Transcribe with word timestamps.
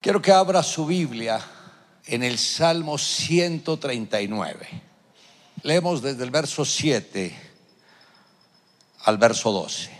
Quiero 0.00 0.22
que 0.22 0.32
abra 0.32 0.62
su 0.62 0.86
Biblia 0.86 1.38
en 2.06 2.22
el 2.22 2.38
Salmo 2.38 2.96
139. 2.96 4.66
Leemos 5.62 6.00
desde 6.00 6.24
el 6.24 6.30
verso 6.30 6.64
7 6.64 7.38
al 9.04 9.18
verso 9.18 9.52
12. 9.52 9.90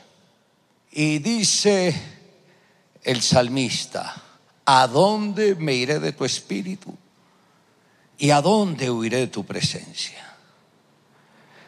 Y 0.92 1.18
dice 1.18 1.94
el 3.02 3.20
salmista, 3.20 4.22
¿a 4.64 4.86
dónde 4.86 5.54
me 5.54 5.74
iré 5.74 6.00
de 6.00 6.12
tu 6.12 6.24
espíritu? 6.24 6.96
¿Y 8.16 8.30
a 8.30 8.40
dónde 8.40 8.90
huiré 8.90 9.18
de 9.18 9.26
tu 9.26 9.44
presencia? 9.44 10.34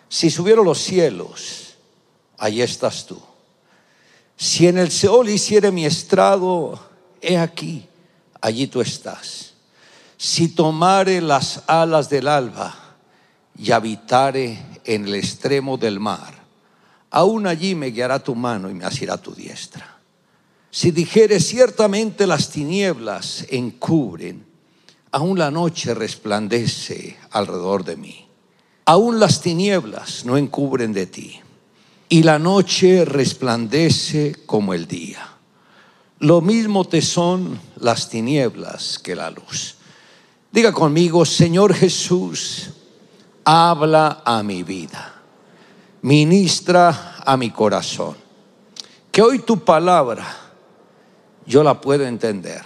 Si 0.09 0.31
subieron 0.31 0.65
los 0.65 0.79
cielos, 0.79 1.75
allí 2.39 2.63
estás 2.63 3.05
tú. 3.05 3.23
Si 4.39 4.69
en 4.69 4.79
el 4.79 4.91
Seol 4.91 5.29
hiciere 5.29 5.71
mi 5.71 5.85
estrado, 5.85 6.81
he 7.21 7.37
aquí 7.37 7.91
allí 8.43 8.67
tú 8.67 8.83
estás. 8.83 9.55
Si 10.19 10.49
tomare 10.49 11.23
las 11.23 11.63
alas 11.67 12.11
del 12.11 12.29
alba 12.29 12.75
y 13.57 13.71
habitare 13.71 14.63
en 14.85 15.07
el 15.07 15.15
extremo 15.15 15.79
del 15.79 15.99
mar, 15.99 16.35
aún 17.11 17.47
allí 17.47 17.75
me 17.75 17.87
guiará 17.87 18.19
tu 18.19 18.35
mano 18.35 18.69
y 18.69 18.75
me 18.75 18.85
asirá 18.85 19.17
tu 19.17 19.35
diestra. 19.35 19.99
Si 20.71 20.91
dijere 20.91 21.41
ciertamente 21.41 22.27
las 22.27 22.51
tinieblas 22.51 23.47
encubren, 23.51 24.47
aún 25.11 25.39
la 25.39 25.51
noche 25.51 25.95
resplandece 25.95 27.17
alrededor 27.31 27.85
de 27.85 27.97
mí. 27.97 28.29
Aún 28.85 29.21
las 29.21 29.41
tinieblas 29.41 30.25
no 30.25 30.37
encubren 30.37 30.93
de 30.93 31.07
ti, 31.07 31.41
y 32.09 32.23
la 32.23 32.39
noche 32.39 33.05
resplandece 33.05 34.35
como 34.47 34.75
el 34.75 34.87
día. 34.89 35.33
Lo 36.23 36.41
mismo 36.41 36.85
te 36.85 37.03
son 37.03 37.59
las 37.81 38.09
tinieblas 38.09 39.01
que 39.01 39.17
la 39.17 39.29
luz. 39.29 39.75
Diga 40.53 40.71
conmigo, 40.73 41.25
Señor 41.25 41.75
Jesús, 41.75 42.71
habla 43.45 44.23
a 44.25 44.45
mi 44.45 44.63
vida, 44.63 45.21
ministra 46.03 47.17
a 47.27 47.37
mi 47.37 47.51
corazón. 47.51 48.15
Que 49.11 49.21
hoy 49.21 49.41
tu 49.41 49.65
palabra 49.65 50.25
yo 51.45 51.65
la 51.65 51.81
puedo 51.81 52.07
entender 52.07 52.63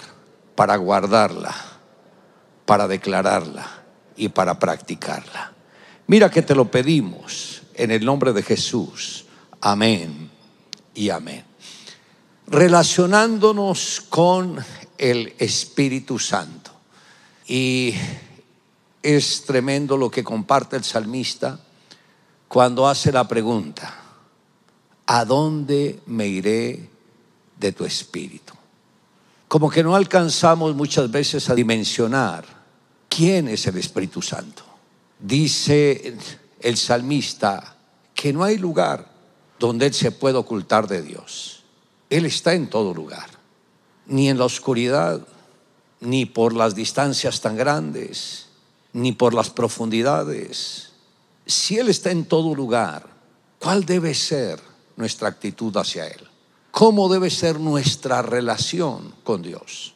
para 0.54 0.76
guardarla, 0.76 1.54
para 2.66 2.86
declararla 2.86 3.66
y 4.18 4.28
para 4.28 4.58
practicarla. 4.58 5.54
Mira 6.08 6.30
que 6.30 6.42
te 6.42 6.54
lo 6.54 6.70
pedimos 6.70 7.62
en 7.72 7.90
el 7.90 8.04
nombre 8.04 8.34
de 8.34 8.42
Jesús. 8.42 9.24
Amén 9.62 10.30
y 10.94 11.08
amén 11.08 11.45
relacionándonos 12.46 14.04
con 14.08 14.56
el 14.98 15.34
Espíritu 15.38 16.18
Santo. 16.18 16.70
Y 17.46 17.94
es 19.02 19.44
tremendo 19.44 19.96
lo 19.96 20.10
que 20.10 20.24
comparte 20.24 20.76
el 20.76 20.84
salmista 20.84 21.60
cuando 22.48 22.88
hace 22.88 23.12
la 23.12 23.26
pregunta, 23.26 23.94
¿a 25.06 25.24
dónde 25.24 26.00
me 26.06 26.26
iré 26.26 26.88
de 27.58 27.72
tu 27.72 27.84
Espíritu? 27.84 28.54
Como 29.48 29.70
que 29.70 29.82
no 29.82 29.94
alcanzamos 29.94 30.74
muchas 30.74 31.10
veces 31.10 31.48
a 31.48 31.54
dimensionar 31.54 32.44
quién 33.08 33.48
es 33.48 33.66
el 33.66 33.78
Espíritu 33.78 34.22
Santo. 34.22 34.64
Dice 35.18 36.16
el 36.60 36.76
salmista 36.76 37.76
que 38.14 38.32
no 38.32 38.44
hay 38.44 38.58
lugar 38.58 39.08
donde 39.58 39.86
Él 39.86 39.94
se 39.94 40.12
pueda 40.12 40.38
ocultar 40.38 40.88
de 40.88 41.02
Dios. 41.02 41.55
Él 42.08 42.24
está 42.24 42.54
en 42.54 42.70
todo 42.70 42.94
lugar, 42.94 43.28
ni 44.06 44.28
en 44.28 44.38
la 44.38 44.44
oscuridad, 44.44 45.26
ni 46.00 46.24
por 46.24 46.52
las 46.54 46.74
distancias 46.74 47.40
tan 47.40 47.56
grandes, 47.56 48.46
ni 48.92 49.12
por 49.12 49.34
las 49.34 49.50
profundidades. 49.50 50.92
Si 51.46 51.78
Él 51.78 51.88
está 51.88 52.12
en 52.12 52.26
todo 52.26 52.54
lugar, 52.54 53.08
¿cuál 53.58 53.84
debe 53.84 54.14
ser 54.14 54.60
nuestra 54.96 55.28
actitud 55.28 55.76
hacia 55.76 56.06
Él? 56.06 56.20
¿Cómo 56.70 57.08
debe 57.08 57.30
ser 57.30 57.58
nuestra 57.58 58.22
relación 58.22 59.14
con 59.24 59.42
Dios? 59.42 59.94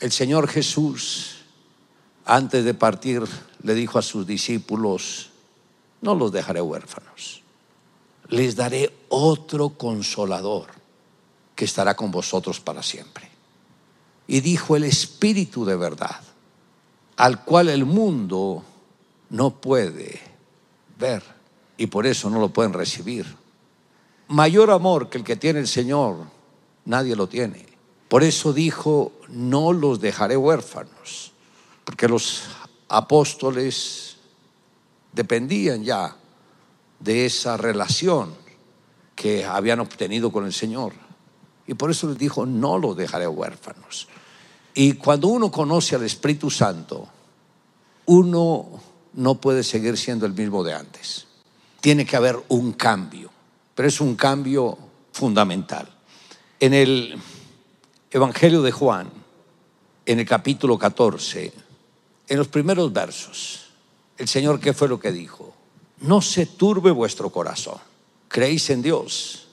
El 0.00 0.12
Señor 0.12 0.48
Jesús, 0.48 1.36
antes 2.24 2.64
de 2.64 2.74
partir, 2.74 3.22
le 3.62 3.74
dijo 3.74 3.98
a 3.98 4.02
sus 4.02 4.26
discípulos, 4.26 5.30
no 6.00 6.14
los 6.14 6.32
dejaré 6.32 6.60
huérfanos, 6.60 7.42
les 8.28 8.56
daré 8.56 8.94
otro 9.08 9.70
consolador 9.70 10.75
que 11.56 11.64
estará 11.64 11.96
con 11.96 12.12
vosotros 12.12 12.60
para 12.60 12.82
siempre. 12.82 13.28
Y 14.28 14.40
dijo 14.40 14.76
el 14.76 14.84
Espíritu 14.84 15.64
de 15.64 15.74
verdad, 15.74 16.20
al 17.16 17.44
cual 17.44 17.70
el 17.70 17.86
mundo 17.86 18.62
no 19.30 19.50
puede 19.60 20.20
ver 20.98 21.22
y 21.76 21.86
por 21.86 22.06
eso 22.06 22.30
no 22.30 22.38
lo 22.38 22.50
pueden 22.50 22.74
recibir. 22.74 23.26
Mayor 24.28 24.70
amor 24.70 25.08
que 25.08 25.18
el 25.18 25.24
que 25.24 25.36
tiene 25.36 25.60
el 25.60 25.68
Señor, 25.68 26.26
nadie 26.84 27.16
lo 27.16 27.28
tiene. 27.28 27.64
Por 28.08 28.22
eso 28.22 28.52
dijo, 28.52 29.12
no 29.28 29.72
los 29.72 30.00
dejaré 30.00 30.36
huérfanos, 30.36 31.32
porque 31.84 32.08
los 32.08 32.42
apóstoles 32.88 34.16
dependían 35.12 35.82
ya 35.82 36.16
de 37.00 37.26
esa 37.26 37.56
relación 37.56 38.34
que 39.14 39.44
habían 39.44 39.80
obtenido 39.80 40.30
con 40.30 40.44
el 40.44 40.52
Señor. 40.52 41.05
Y 41.66 41.74
por 41.74 41.90
eso 41.90 42.08
les 42.08 42.18
dijo, 42.18 42.46
no 42.46 42.78
los 42.78 42.96
dejaré 42.96 43.26
huérfanos. 43.26 44.08
Y 44.74 44.94
cuando 44.94 45.28
uno 45.28 45.50
conoce 45.50 45.96
al 45.96 46.04
Espíritu 46.04 46.50
Santo, 46.50 47.08
uno 48.06 48.80
no 49.14 49.40
puede 49.40 49.62
seguir 49.62 49.96
siendo 49.96 50.26
el 50.26 50.34
mismo 50.34 50.62
de 50.62 50.74
antes. 50.74 51.26
Tiene 51.80 52.04
que 52.04 52.16
haber 52.16 52.36
un 52.48 52.72
cambio, 52.72 53.30
pero 53.74 53.88
es 53.88 54.00
un 54.00 54.14
cambio 54.16 54.78
fundamental. 55.12 55.88
En 56.60 56.74
el 56.74 57.18
Evangelio 58.10 58.62
de 58.62 58.72
Juan, 58.72 59.10
en 60.04 60.20
el 60.20 60.26
capítulo 60.26 60.78
14, 60.78 61.52
en 62.28 62.38
los 62.38 62.48
primeros 62.48 62.92
versos, 62.92 63.66
el 64.18 64.28
Señor, 64.28 64.60
¿qué 64.60 64.72
fue 64.72 64.88
lo 64.88 65.00
que 65.00 65.12
dijo? 65.12 65.54
No 66.00 66.20
se 66.20 66.46
turbe 66.46 66.90
vuestro 66.90 67.30
corazón. 67.30 67.78
Creéis 68.28 68.70
en 68.70 68.82
Dios, 68.82 69.46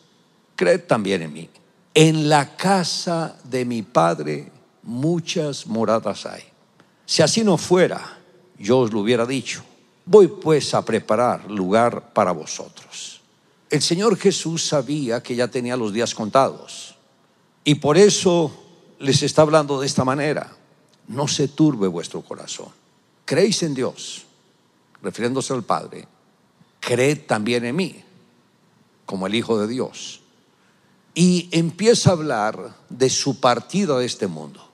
creed 0.55 0.81
también 0.81 1.21
en 1.21 1.33
mí. 1.33 1.49
En 1.95 2.27
la 2.27 2.55
casa 2.57 3.37
de 3.43 3.65
mi 3.65 3.83
Padre 3.83 4.51
muchas 4.81 5.67
moradas 5.67 6.25
hay. 6.25 6.41
Si 7.05 7.21
así 7.21 7.43
no 7.43 7.55
fuera, 7.55 8.17
yo 8.57 8.79
os 8.79 8.91
lo 8.91 9.01
hubiera 9.01 9.27
dicho. 9.27 9.63
Voy 10.03 10.27
pues 10.27 10.73
a 10.73 10.83
preparar 10.83 11.51
lugar 11.51 12.11
para 12.13 12.31
vosotros. 12.31 13.21
El 13.69 13.83
Señor 13.83 14.17
Jesús 14.17 14.65
sabía 14.65 15.21
que 15.21 15.35
ya 15.35 15.47
tenía 15.47 15.77
los 15.77 15.93
días 15.93 16.15
contados 16.15 16.95
y 17.63 17.75
por 17.75 17.95
eso 17.95 18.51
les 18.97 19.21
está 19.21 19.43
hablando 19.43 19.79
de 19.79 19.85
esta 19.85 20.03
manera. 20.03 20.51
No 21.07 21.27
se 21.27 21.47
turbe 21.47 21.87
vuestro 21.87 22.21
corazón. 22.21 22.69
Creéis 23.23 23.61
en 23.61 23.75
Dios, 23.75 24.25
refiriéndose 25.03 25.53
al 25.53 25.63
Padre. 25.63 26.07
Creed 26.79 27.27
también 27.27 27.65
en 27.65 27.75
mí, 27.75 28.03
como 29.05 29.27
el 29.27 29.35
Hijo 29.35 29.59
de 29.59 29.67
Dios 29.67 30.22
y 31.13 31.49
empieza 31.51 32.09
a 32.09 32.13
hablar 32.13 32.75
de 32.89 33.09
su 33.09 33.39
partida 33.39 33.97
de 33.97 34.05
este 34.05 34.27
mundo. 34.27 34.67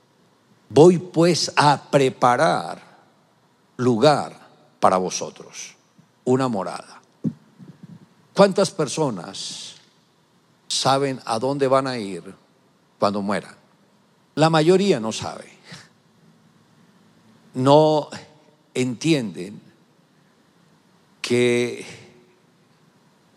Voy 0.69 0.97
pues 0.97 1.51
a 1.55 1.89
preparar 1.89 2.81
lugar 3.77 4.39
para 4.79 4.97
vosotros, 4.97 5.75
una 6.23 6.47
morada. 6.47 7.01
¿Cuántas 8.33 8.71
personas 8.71 9.75
saben 10.67 11.19
a 11.25 11.39
dónde 11.39 11.67
van 11.67 11.87
a 11.87 11.97
ir 11.97 12.23
cuando 12.97 13.21
mueran? 13.21 13.55
La 14.35 14.49
mayoría 14.49 14.99
no 14.99 15.11
sabe. 15.11 15.51
No 17.53 18.09
entienden 18.73 19.59
que 21.21 21.85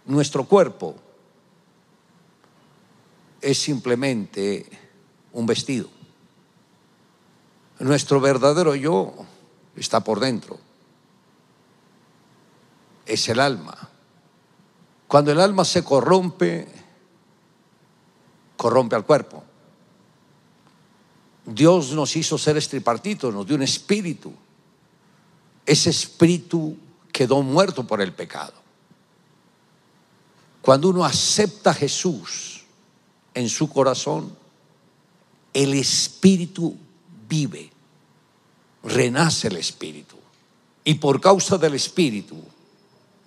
nuestro 0.06 0.44
cuerpo 0.44 0.96
es 3.42 3.58
simplemente 3.58 4.66
un 5.32 5.44
vestido. 5.44 5.88
Nuestro 7.80 8.20
verdadero 8.20 8.74
yo 8.76 9.12
está 9.76 10.02
por 10.02 10.20
dentro. 10.20 10.58
Es 13.04 13.28
el 13.28 13.40
alma. 13.40 13.76
Cuando 15.08 15.32
el 15.32 15.40
alma 15.40 15.64
se 15.64 15.82
corrompe, 15.82 16.68
corrompe 18.56 18.94
al 18.94 19.04
cuerpo. 19.04 19.42
Dios 21.44 21.92
nos 21.92 22.14
hizo 22.14 22.38
seres 22.38 22.68
tripartitos, 22.68 23.34
nos 23.34 23.46
dio 23.46 23.56
un 23.56 23.62
espíritu. 23.62 24.32
Ese 25.66 25.90
espíritu 25.90 26.76
quedó 27.12 27.42
muerto 27.42 27.84
por 27.84 28.00
el 28.00 28.12
pecado. 28.12 28.54
Cuando 30.60 30.88
uno 30.88 31.04
acepta 31.04 31.70
a 31.70 31.74
Jesús, 31.74 32.51
en 33.34 33.48
su 33.48 33.68
corazón, 33.68 34.34
el 35.52 35.74
Espíritu 35.74 36.76
vive, 37.28 37.70
renace 38.82 39.48
el 39.48 39.56
espíritu. 39.56 40.16
Y 40.84 40.94
por 40.94 41.20
causa 41.20 41.56
del 41.56 41.74
espíritu 41.74 42.36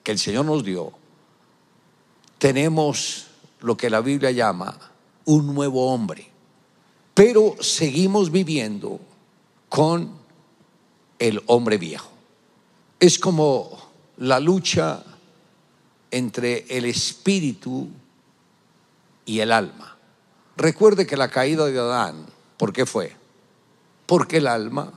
que 0.04 0.12
el 0.12 0.20
Señor 0.20 0.46
nos 0.46 0.64
dio, 0.64 0.92
tenemos 2.38 3.28
lo 3.62 3.76
que 3.78 3.90
la 3.90 4.02
Biblia 4.02 4.32
llama 4.32 4.78
un 5.26 5.54
nuevo 5.54 5.92
hombre. 5.92 6.30
Pero 7.14 7.56
seguimos 7.62 8.32
viviendo 8.32 9.00
con 9.70 10.12
el 11.18 11.42
hombre 11.48 11.78
viejo. 11.78 12.12
Es 13.00 13.18
como 13.18 13.78
la 14.18 14.40
lucha 14.40 15.04
entre 16.12 16.66
el 16.70 16.86
espíritu 16.86 17.88
y 19.26 19.40
el 19.40 19.52
alma. 19.52 19.95
Recuerde 20.58 21.06
que 21.06 21.18
la 21.18 21.30
caída 21.30 21.66
de 21.66 21.78
Adán, 21.80 22.26
¿por 22.58 22.72
qué 22.72 22.86
fue? 22.86 23.14
Porque 24.06 24.38
el 24.38 24.48
alma 24.48 24.92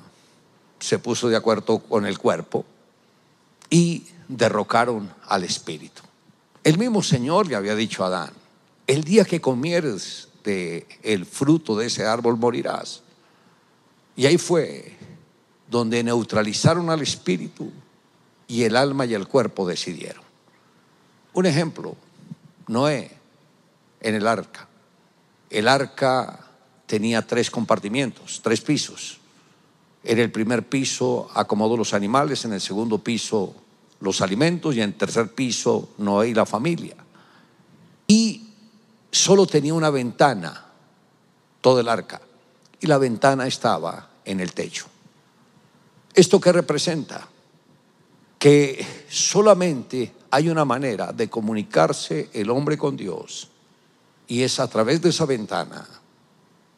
se 0.78 0.98
puso 0.98 1.28
de 1.28 1.36
acuerdo 1.36 1.80
con 1.80 2.06
el 2.06 2.18
cuerpo 2.18 2.64
y 3.70 4.06
derrocaron 4.28 5.12
al 5.26 5.44
espíritu. 5.44 6.02
El 6.62 6.78
mismo 6.78 7.02
Señor 7.02 7.48
le 7.48 7.56
había 7.56 7.74
dicho 7.74 8.04
a 8.04 8.08
Adán, 8.08 8.32
el 8.86 9.02
día 9.04 9.24
que 9.24 9.40
comieres 9.40 10.28
de 10.44 10.86
el 11.02 11.26
fruto 11.26 11.76
de 11.76 11.86
ese 11.86 12.06
árbol 12.06 12.36
morirás. 12.36 13.02
Y 14.16 14.26
ahí 14.26 14.38
fue 14.38 14.96
donde 15.70 16.02
neutralizaron 16.02 16.90
al 16.90 17.02
espíritu 17.02 17.70
y 18.46 18.64
el 18.64 18.76
alma 18.76 19.06
y 19.06 19.14
el 19.14 19.26
cuerpo 19.26 19.66
decidieron. 19.66 20.22
Un 21.34 21.46
ejemplo, 21.46 21.96
Noé 22.66 23.10
en 24.00 24.14
el 24.14 24.26
arca. 24.26 24.67
El 25.50 25.68
arca 25.68 26.48
tenía 26.86 27.26
tres 27.26 27.50
compartimientos, 27.50 28.40
tres 28.42 28.60
pisos. 28.60 29.18
En 30.04 30.18
el 30.18 30.30
primer 30.30 30.68
piso 30.68 31.30
acomodó 31.34 31.76
los 31.76 31.94
animales, 31.94 32.44
en 32.44 32.52
el 32.52 32.60
segundo 32.60 32.98
piso 32.98 33.54
los 34.00 34.20
alimentos 34.20 34.74
y 34.74 34.80
en 34.80 34.90
el 34.90 34.94
tercer 34.94 35.34
piso 35.34 35.90
Noé 35.98 36.28
y 36.28 36.34
la 36.34 36.46
familia. 36.46 36.96
Y 38.06 38.48
solo 39.10 39.46
tenía 39.46 39.74
una 39.74 39.90
ventana, 39.90 40.66
todo 41.60 41.80
el 41.80 41.88
arca, 41.88 42.20
y 42.80 42.86
la 42.86 42.98
ventana 42.98 43.46
estaba 43.46 44.08
en 44.24 44.40
el 44.40 44.52
techo. 44.52 44.86
¿Esto 46.14 46.40
qué 46.40 46.52
representa? 46.52 47.28
Que 48.38 49.04
solamente 49.08 50.12
hay 50.30 50.48
una 50.48 50.64
manera 50.64 51.12
de 51.12 51.28
comunicarse 51.28 52.30
el 52.32 52.50
hombre 52.50 52.78
con 52.78 52.96
Dios 52.96 53.48
y 54.28 54.42
es 54.42 54.60
a 54.60 54.68
través 54.68 55.00
de 55.00 55.08
esa 55.08 55.24
ventana. 55.24 55.88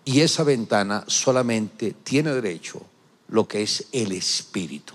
Y 0.05 0.21
esa 0.21 0.45
ventana 0.45 1.05
solamente 1.07 1.93
tiene 2.03 2.33
derecho 2.33 2.81
lo 3.29 3.47
que 3.47 3.63
es 3.63 3.89
el 3.93 4.13
espíritu. 4.13 4.95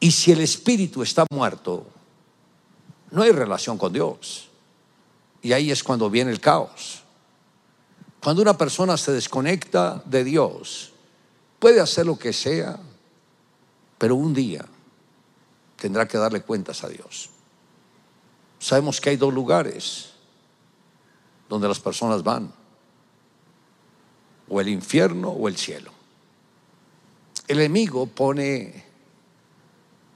Y 0.00 0.10
si 0.10 0.32
el 0.32 0.40
espíritu 0.40 1.02
está 1.02 1.24
muerto, 1.30 1.86
no 3.12 3.22
hay 3.22 3.30
relación 3.30 3.78
con 3.78 3.92
Dios. 3.92 4.48
Y 5.40 5.52
ahí 5.52 5.70
es 5.70 5.82
cuando 5.82 6.10
viene 6.10 6.32
el 6.32 6.40
caos. 6.40 7.02
Cuando 8.22 8.42
una 8.42 8.58
persona 8.58 8.96
se 8.96 9.12
desconecta 9.12 10.02
de 10.04 10.24
Dios, 10.24 10.92
puede 11.58 11.80
hacer 11.80 12.06
lo 12.06 12.18
que 12.18 12.32
sea, 12.32 12.78
pero 13.96 14.16
un 14.16 14.34
día 14.34 14.64
tendrá 15.76 16.08
que 16.08 16.18
darle 16.18 16.42
cuentas 16.42 16.82
a 16.84 16.88
Dios. 16.88 17.30
Sabemos 18.58 19.00
que 19.00 19.10
hay 19.10 19.16
dos 19.16 19.32
lugares 19.32 20.13
donde 21.48 21.68
las 21.68 21.80
personas 21.80 22.22
van, 22.22 22.52
o 24.48 24.60
el 24.60 24.68
infierno 24.68 25.30
o 25.30 25.48
el 25.48 25.56
cielo. 25.56 25.90
El 27.46 27.58
enemigo 27.58 28.06
pone 28.06 28.84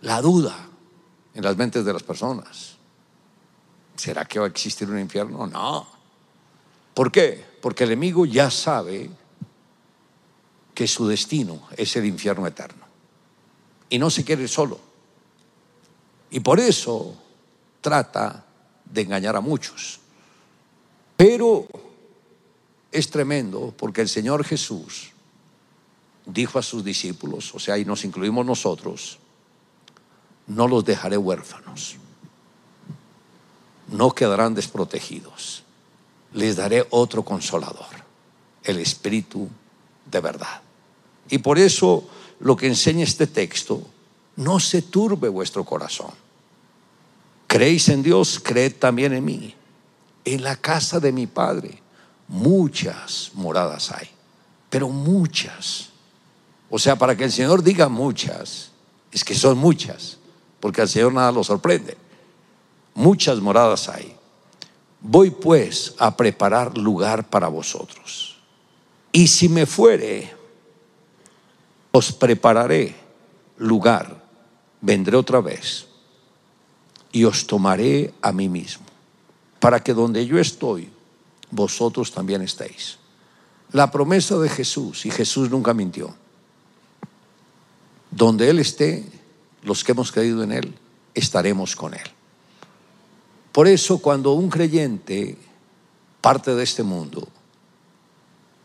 la 0.03 0.21
duda 0.21 0.69
en 1.35 1.45
las 1.45 1.57
mentes 1.57 1.85
de 1.85 1.93
las 1.93 2.03
personas. 2.03 2.77
¿Será 3.97 4.25
que 4.25 4.39
va 4.39 4.47
a 4.47 4.49
existir 4.49 4.89
un 4.89 4.99
infierno? 4.99 5.47
No. 5.47 5.87
¿Por 6.95 7.11
qué? 7.11 7.45
Porque 7.61 7.85
el 7.85 7.91
enemigo 7.91 8.25
ya 8.27 8.51
sabe 8.51 9.11
que 10.75 10.87
su 10.87 11.09
destino 11.09 11.63
es 11.77 11.97
el 11.97 12.07
infierno 12.07 12.47
eterno. 12.47 12.87
Y 13.91 13.99
no 13.99 14.11
se 14.11 14.25
quiere 14.25 14.47
solo. 14.47 14.79
Y 16.31 16.41
por 16.41 16.61
eso 16.61 17.17
trata 17.81 18.45
de 18.85 19.03
engañar 19.03 19.35
a 19.37 19.41
muchos. 19.41 20.01
Pero 21.19 21.67
es 22.93 23.11
tremendo 23.11 23.75
porque 23.77 24.01
el 24.01 24.09
Señor 24.09 24.45
Jesús 24.45 25.11
dijo 26.25 26.61
a 26.61 26.63
sus 26.63 26.85
discípulos, 26.85 27.53
o 27.57 27.59
sea, 27.59 27.77
y 27.77 27.85
nos 27.85 28.05
incluimos 28.05 28.47
nosotros, 28.47 29.19
no 30.47 30.69
los 30.69 30.85
dejaré 30.85 31.17
huérfanos, 31.17 31.97
no 33.89 34.13
quedarán 34.13 34.55
desprotegidos, 34.55 35.65
les 36.35 36.55
daré 36.55 36.87
otro 36.91 37.25
consolador, 37.25 38.05
el 38.63 38.79
Espíritu 38.79 39.49
de 40.09 40.21
verdad. 40.21 40.63
Y 41.31 41.39
por 41.39 41.59
eso 41.59 42.09
lo 42.39 42.57
que 42.57 42.69
enseña 42.69 43.03
este 43.03 43.27
texto, 43.27 43.83
no 44.37 44.61
se 44.61 44.83
turbe 44.83 45.29
vuestro 45.29 45.65
corazón. 45.65 46.13
Creéis 47.49 47.89
en 47.89 48.05
Dios, 48.05 48.39
creed 48.39 48.77
también 48.77 49.13
en 49.15 49.25
mí 49.25 49.58
en 50.35 50.43
la 50.43 50.57
casa 50.57 51.01
de 51.01 51.13
mi 51.13 51.27
padre 51.27 51.83
muchas 52.29 53.31
moradas 53.35 53.91
hay, 53.93 54.09
pero 54.71 54.89
muchas. 54.89 55.91
O 56.71 56.79
sea, 56.79 56.97
para 56.97 57.17
que 57.17 57.25
el 57.25 57.33
Señor 57.33 57.63
diga 57.63 57.89
muchas, 57.89 58.71
es 59.11 59.25
que 59.25 59.35
son 59.35 59.59
muchas, 59.59 60.19
porque 60.61 60.83
al 60.83 60.89
Señor 60.89 61.13
nada 61.13 61.33
lo 61.33 61.43
sorprende. 61.43 61.97
Muchas 62.95 63.41
moradas 63.41 63.89
hay. 63.89 64.15
Voy 65.01 65.31
pues 65.31 65.95
a 65.99 66.17
preparar 66.17 66.77
lugar 66.77 67.29
para 67.31 67.49
vosotros. 67.49 68.37
Y 69.13 69.29
si 69.29 69.49
me 69.49 69.65
fuere, 69.65 70.35
os 71.93 72.13
prepararé 72.13 72.95
lugar, 73.57 74.23
vendré 74.81 75.17
otra 75.17 75.41
vez 75.41 75.87
y 77.13 77.25
os 77.25 77.47
tomaré 77.47 78.13
a 78.21 78.33
mí 78.33 78.49
mismo 78.49 78.88
para 79.61 79.81
que 79.81 79.95
donde 79.95 80.27
yo 80.27 80.39
estoy, 80.39 80.91
vosotros 81.51 82.13
también 82.13 82.43
estéis. 82.43 82.99
La 83.73 83.91
promesa 83.91 84.39
de 84.39 84.49
Jesús, 84.49 85.05
y 85.07 85.11
Jesús 85.11 85.51
nunca 85.51 85.75
mintió, 85.75 86.15
donde 88.11 88.49
Él 88.49 88.59
esté, 88.59 89.05
los 89.63 89.85
que 89.85 89.93
hemos 89.93 90.13
creído 90.13 90.43
en 90.43 90.53
Él, 90.53 90.75
estaremos 91.15 91.77
con 91.77 91.95
Él. 91.95 92.11
Por 93.53 93.67
eso 93.67 93.99
cuando 93.99 94.33
un 94.33 94.49
creyente 94.49 95.37
parte 96.21 96.55
de 96.55 96.63
este 96.63 96.83
mundo, 96.83 97.29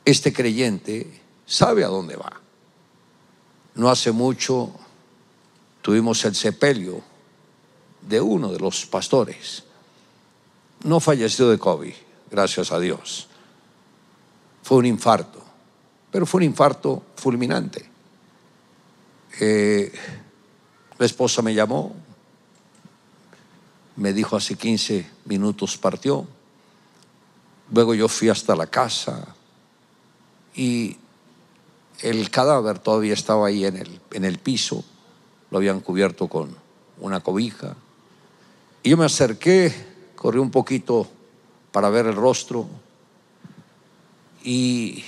este 0.06 0.32
creyente 0.32 1.22
sabe 1.46 1.84
a 1.84 1.88
dónde 1.88 2.16
va. 2.16 2.42
No 3.76 3.90
hace 3.90 4.12
mucho 4.12 4.72
tuvimos 5.82 6.24
el 6.26 6.36
sepelio 6.36 7.02
de 8.02 8.22
uno 8.22 8.52
de 8.52 8.60
los 8.60 8.86
pastores 8.86 9.64
no 10.84 11.00
falleció 11.00 11.50
de 11.50 11.58
COVID, 11.58 11.94
gracias 12.30 12.72
a 12.72 12.80
Dios. 12.80 13.28
Fue 14.62 14.78
un 14.78 14.86
infarto, 14.86 15.42
pero 16.12 16.26
fue 16.26 16.40
un 16.40 16.44
infarto 16.44 17.04
fulminante. 17.16 17.90
Eh, 19.40 19.92
la 20.98 21.06
esposa 21.06 21.42
me 21.42 21.54
llamó, 21.54 21.96
me 23.96 24.14
dijo 24.14 24.36
hace 24.36 24.56
15 24.56 25.10
minutos 25.26 25.78
partió. 25.78 26.28
Luego 27.72 27.96
yo 27.96 28.08
fui 28.08 28.30
hasta 28.30 28.56
la 28.56 28.68
casa 28.68 29.36
y 30.54 30.98
el 32.02 32.30
cadáver 32.30 32.80
todavía 32.80 33.14
estaba 33.14 33.48
ahí 33.48 33.66
en 33.66 33.78
el, 33.78 34.02
en 34.12 34.26
el 34.26 34.38
piso, 34.38 34.84
lo 35.50 35.58
habían 35.58 35.80
cubierto 35.80 36.28
con 36.28 36.56
una 37.00 37.22
cobija. 37.22 37.76
Y 38.84 38.90
yo 38.90 38.98
me 38.98 39.06
acerqué 39.06 39.93
corrí 40.24 40.40
un 40.40 40.52
poquito 40.52 41.06
para 41.74 41.90
ver 41.90 42.06
el 42.06 42.16
rostro 42.16 42.66
y 44.42 45.04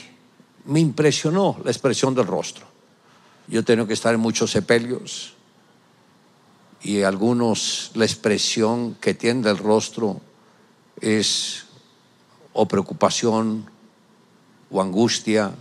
me 0.66 0.82
impresionó 0.82 1.56
la 1.64 1.72
expresión 1.72 2.14
del 2.14 2.28
rostro. 2.28 2.66
Yo 3.48 3.64
tengo 3.64 3.88
que 3.88 3.94
estar 3.94 4.14
en 4.14 4.20
muchos 4.20 4.52
sepelios 4.52 5.36
y 6.82 7.04
algunos 7.04 7.92
la 7.94 8.04
expresión 8.04 8.96
que 8.96 9.14
tiene 9.14 9.50
el 9.50 9.58
rostro 9.58 10.20
es 11.00 11.64
o 12.52 12.68
preocupación 12.68 13.72
o 14.70 14.82
angustia 14.82 15.56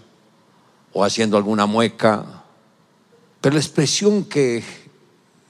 o 0.92 1.04
haciendo 1.04 1.36
alguna 1.36 1.66
mueca. 1.66 2.42
Pero 3.40 3.54
la 3.54 3.60
expresión 3.60 4.24
que 4.24 4.64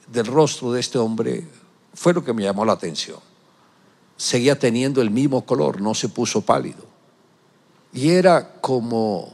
del 0.05 0.27
rostro 0.27 0.71
de 0.71 0.79
este 0.79 0.99
hombre 0.99 1.47
fue 1.95 2.13
lo 2.13 2.23
que 2.23 2.33
me 2.33 2.43
llamó 2.43 2.65
la 2.65 2.73
atención 2.73 3.34
seguía 4.17 4.57
teniendo 4.57 5.01
el 5.01 5.11
mismo 5.11 5.45
color, 5.45 5.81
no 5.81 5.93
se 5.93 6.09
puso 6.09 6.41
pálido. 6.41 6.85
Y 7.93 8.09
era 8.09 8.59
como 8.61 9.33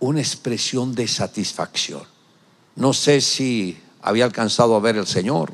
una 0.00 0.20
expresión 0.20 0.94
de 0.94 1.08
satisfacción. 1.08 2.02
No 2.74 2.92
sé 2.92 3.20
si 3.20 3.78
había 4.02 4.24
alcanzado 4.24 4.76
a 4.76 4.80
ver 4.80 4.96
el 4.96 5.06
Señor, 5.06 5.52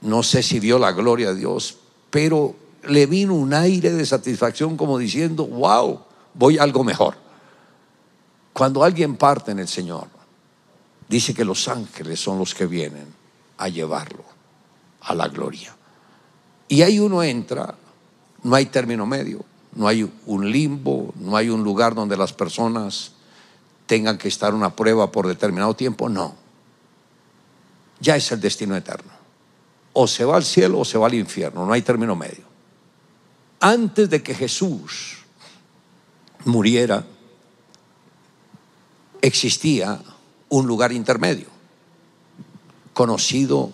no 0.00 0.22
sé 0.22 0.42
si 0.42 0.60
vio 0.60 0.78
la 0.78 0.92
gloria 0.92 1.32
de 1.32 1.40
Dios, 1.40 1.78
pero 2.10 2.54
le 2.84 3.06
vino 3.06 3.34
un 3.34 3.52
aire 3.52 3.92
de 3.92 4.06
satisfacción 4.06 4.76
como 4.76 4.98
diciendo, 4.98 5.46
wow, 5.46 6.00
voy 6.34 6.58
a 6.58 6.62
algo 6.62 6.84
mejor. 6.84 7.16
Cuando 8.52 8.82
alguien 8.82 9.16
parte 9.16 9.52
en 9.52 9.58
el 9.58 9.68
Señor, 9.68 10.08
dice 11.08 11.34
que 11.34 11.44
los 11.44 11.68
ángeles 11.68 12.20
son 12.20 12.38
los 12.38 12.54
que 12.54 12.66
vienen 12.66 13.06
a 13.58 13.68
llevarlo 13.68 14.24
a 15.00 15.14
la 15.14 15.28
gloria. 15.28 15.77
Y 16.68 16.82
ahí 16.82 17.00
uno 17.00 17.22
entra, 17.22 17.74
no 18.42 18.54
hay 18.54 18.66
término 18.66 19.06
medio, 19.06 19.44
no 19.74 19.88
hay 19.88 20.10
un 20.26 20.50
limbo, 20.50 21.12
no 21.16 21.36
hay 21.36 21.48
un 21.48 21.64
lugar 21.64 21.94
donde 21.94 22.16
las 22.16 22.32
personas 22.32 23.12
tengan 23.86 24.18
que 24.18 24.28
estar 24.28 24.54
una 24.54 24.76
prueba 24.76 25.10
por 25.10 25.26
determinado 25.26 25.74
tiempo, 25.74 26.08
no. 26.08 26.34
Ya 28.00 28.16
es 28.16 28.30
el 28.30 28.40
destino 28.40 28.76
eterno. 28.76 29.10
O 29.94 30.06
se 30.06 30.24
va 30.24 30.36
al 30.36 30.44
cielo 30.44 30.80
o 30.80 30.84
se 30.84 30.98
va 30.98 31.06
al 31.06 31.14
infierno, 31.14 31.64
no 31.64 31.72
hay 31.72 31.82
término 31.82 32.14
medio. 32.14 32.44
Antes 33.60 34.10
de 34.10 34.22
que 34.22 34.34
Jesús 34.34 35.18
muriera, 36.44 37.04
existía 39.22 40.00
un 40.48 40.66
lugar 40.66 40.92
intermedio, 40.92 41.46
conocido 42.92 43.70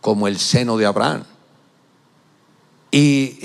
como 0.00 0.28
el 0.28 0.38
seno 0.38 0.76
de 0.76 0.86
Abraham. 0.86 1.24
Y 2.96 3.40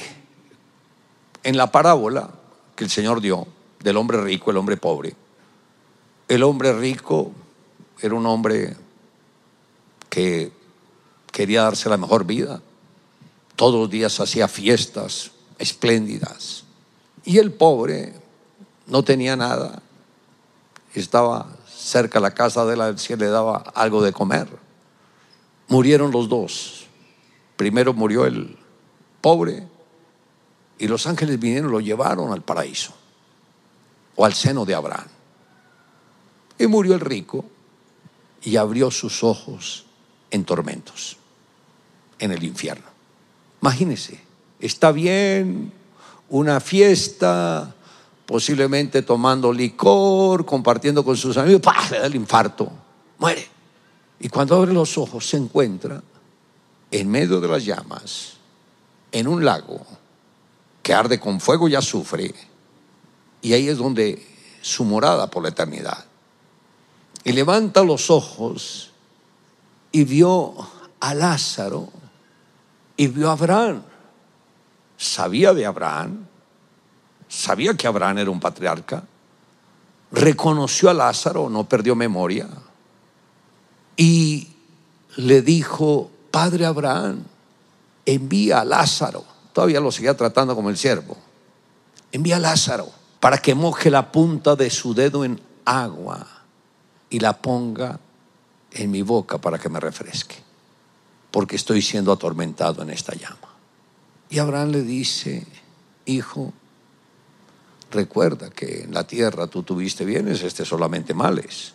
en 1.43 1.57
la 1.57 1.73
parábola 1.73 2.29
que 2.73 2.85
el 2.85 2.89
Señor 2.89 3.19
dio 3.19 3.45
del 3.81 3.97
hombre 3.97 4.23
rico, 4.23 4.49
el 4.49 4.55
hombre 4.55 4.77
pobre, 4.77 5.13
el 6.29 6.43
hombre 6.43 6.71
rico 6.71 7.33
era 7.99 8.15
un 8.15 8.25
hombre 8.27 8.77
que 10.09 10.53
quería 11.33 11.63
darse 11.63 11.89
la 11.89 11.97
mejor 11.97 12.25
vida. 12.25 12.61
Todos 13.57 13.77
los 13.77 13.89
días 13.89 14.21
hacía 14.21 14.47
fiestas 14.47 15.31
espléndidas. 15.59 16.63
Y 17.25 17.37
el 17.37 17.51
pobre 17.51 18.13
no 18.87 19.03
tenía 19.03 19.35
nada. 19.35 19.81
Estaba 20.93 21.57
cerca 21.67 22.19
de 22.19 22.23
la 22.23 22.33
casa 22.33 22.65
de 22.65 22.77
la 22.77 22.97
si 22.97 23.17
le 23.17 23.27
daba 23.27 23.57
algo 23.75 24.01
de 24.01 24.13
comer. 24.13 24.47
Murieron 25.67 26.09
los 26.11 26.29
dos. 26.29 26.85
Primero 27.57 27.93
murió 27.93 28.25
el 28.25 28.60
pobre 29.21 29.67
y 30.77 30.87
los 30.87 31.05
ángeles 31.07 31.39
vinieron 31.39 31.69
y 31.69 31.73
lo 31.73 31.79
llevaron 31.79 32.33
al 32.33 32.41
paraíso 32.41 32.93
o 34.15 34.25
al 34.25 34.33
seno 34.33 34.65
de 34.65 34.75
Abraham. 34.75 35.07
Y 36.57 36.67
murió 36.67 36.95
el 36.95 36.99
rico 36.99 37.45
y 38.43 38.57
abrió 38.57 38.91
sus 38.91 39.23
ojos 39.23 39.85
en 40.31 40.43
tormentos, 40.43 41.17
en 42.19 42.31
el 42.31 42.43
infierno. 42.43 42.85
Imagínese, 43.61 44.19
está 44.59 44.91
bien 44.91 45.71
una 46.29 46.59
fiesta, 46.59 47.75
posiblemente 48.25 49.01
tomando 49.01 49.51
licor, 49.53 50.45
compartiendo 50.45 51.03
con 51.03 51.17
sus 51.17 51.37
amigos, 51.37 51.61
¡pah! 51.61 51.89
le 51.91 51.99
da 51.99 52.05
el 52.07 52.15
infarto, 52.15 52.71
muere. 53.19 53.47
Y 54.19 54.29
cuando 54.29 54.55
abre 54.55 54.73
los 54.73 54.97
ojos 54.97 55.27
se 55.27 55.37
encuentra 55.37 56.01
en 56.89 57.09
medio 57.09 57.39
de 57.39 57.47
las 57.47 57.65
llamas, 57.65 58.37
en 59.11 59.27
un 59.27 59.43
lago 59.45 59.85
que 60.83 60.93
arde 60.93 61.19
con 61.19 61.39
fuego 61.39 61.67
y 61.67 61.75
azufre, 61.75 62.33
y 63.41 63.53
ahí 63.53 63.67
es 63.67 63.77
donde 63.77 64.25
su 64.61 64.83
morada 64.83 65.29
por 65.29 65.43
la 65.43 65.49
eternidad. 65.49 66.05
Y 67.23 67.33
levanta 67.33 67.83
los 67.83 68.09
ojos 68.09 68.91
y 69.91 70.03
vio 70.03 70.53
a 70.99 71.13
Lázaro 71.13 71.89
y 72.97 73.07
vio 73.07 73.29
a 73.29 73.33
Abraham. 73.33 73.83
Sabía 74.97 75.53
de 75.53 75.65
Abraham, 75.65 76.25
sabía 77.27 77.75
que 77.75 77.87
Abraham 77.87 78.19
era 78.19 78.31
un 78.31 78.39
patriarca, 78.39 79.03
reconoció 80.11 80.89
a 80.89 80.93
Lázaro, 80.93 81.49
no 81.49 81.67
perdió 81.67 81.95
memoria, 81.95 82.47
y 83.97 84.47
le 85.17 85.41
dijo, 85.41 86.11
Padre 86.29 86.65
Abraham, 86.65 87.23
envía 88.05 88.61
a 88.61 88.65
Lázaro, 88.65 89.23
todavía 89.53 89.79
lo 89.79 89.91
seguía 89.91 90.15
tratando 90.15 90.55
como 90.55 90.69
el 90.69 90.77
siervo, 90.77 91.17
envía 92.11 92.37
a 92.37 92.39
Lázaro 92.39 92.89
para 93.19 93.37
que 93.37 93.55
moje 93.55 93.89
la 93.89 94.11
punta 94.11 94.55
de 94.55 94.69
su 94.69 94.93
dedo 94.93 95.23
en 95.23 95.39
agua 95.65 96.27
y 97.09 97.19
la 97.19 97.41
ponga 97.41 97.99
en 98.71 98.89
mi 98.91 99.01
boca 99.01 99.37
para 99.37 99.59
que 99.59 99.69
me 99.69 99.79
refresque, 99.79 100.35
porque 101.29 101.55
estoy 101.55 101.81
siendo 101.81 102.11
atormentado 102.11 102.81
en 102.81 102.89
esta 102.89 103.13
llama. 103.13 103.49
Y 104.29 104.39
Abraham 104.39 104.71
le 104.71 104.81
dice, 104.83 105.45
hijo, 106.05 106.53
recuerda 107.91 108.49
que 108.49 108.83
en 108.83 108.93
la 108.93 109.05
tierra 109.05 109.47
tú 109.47 109.63
tuviste 109.63 110.05
bienes, 110.05 110.41
este 110.41 110.65
solamente 110.65 111.13
males. 111.13 111.73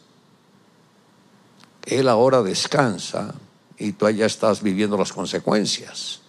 Él 1.84 2.08
ahora 2.08 2.42
descansa 2.42 3.34
y 3.78 3.92
tú 3.92 4.06
allá 4.06 4.26
estás 4.26 4.62
viviendo 4.62 4.96
las 4.96 5.12
consecuencias. 5.12 6.20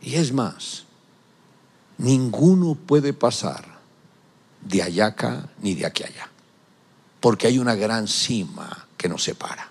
Y 0.00 0.14
es 0.16 0.32
más, 0.32 0.84
ninguno 1.98 2.74
puede 2.74 3.12
pasar 3.12 3.64
de 4.60 4.82
allá 4.82 5.06
acá 5.06 5.48
ni 5.60 5.74
de 5.74 5.86
aquí 5.86 6.04
allá, 6.04 6.28
porque 7.20 7.46
hay 7.46 7.58
una 7.58 7.74
gran 7.74 8.08
cima 8.08 8.86
que 8.96 9.08
nos 9.08 9.22
separa. 9.22 9.70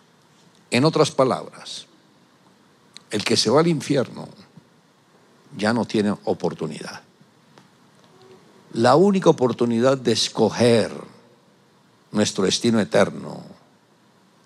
En 0.72 0.86
otras 0.86 1.12
palabras, 1.12 1.88
el 3.12 3.24
que 3.24 3.38
se 3.38 3.50
va 3.50 3.60
al 3.60 3.68
infierno 3.68 4.28
ya 5.56 5.74
no 5.74 5.86
tiene 5.86 6.16
oportunidad. 6.24 7.02
La 8.74 8.96
única 8.96 9.30
oportunidad 9.30 10.00
de 10.00 10.14
escoger 10.14 10.92
nuestro 12.12 12.46
destino 12.46 12.80
eterno 12.80 13.44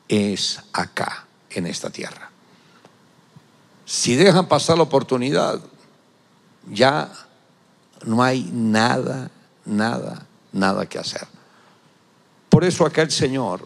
es 0.09 0.59
acá, 0.73 1.27
en 1.49 1.65
esta 1.65 1.89
tierra. 1.89 2.26
Si 3.87 4.17
dejan 4.17 4.49
pasar 4.49 4.75
la 4.75 4.83
oportunidad, 4.83 5.61
ya 6.69 7.09
no 8.03 8.21
hay 8.21 8.43
nada, 8.51 9.31
nada, 9.63 10.27
nada 10.51 10.85
que 10.85 10.99
hacer. 10.99 11.25
Por 12.49 12.65
eso 12.65 12.85
acá 12.85 13.01
el 13.01 13.11
Señor 13.11 13.65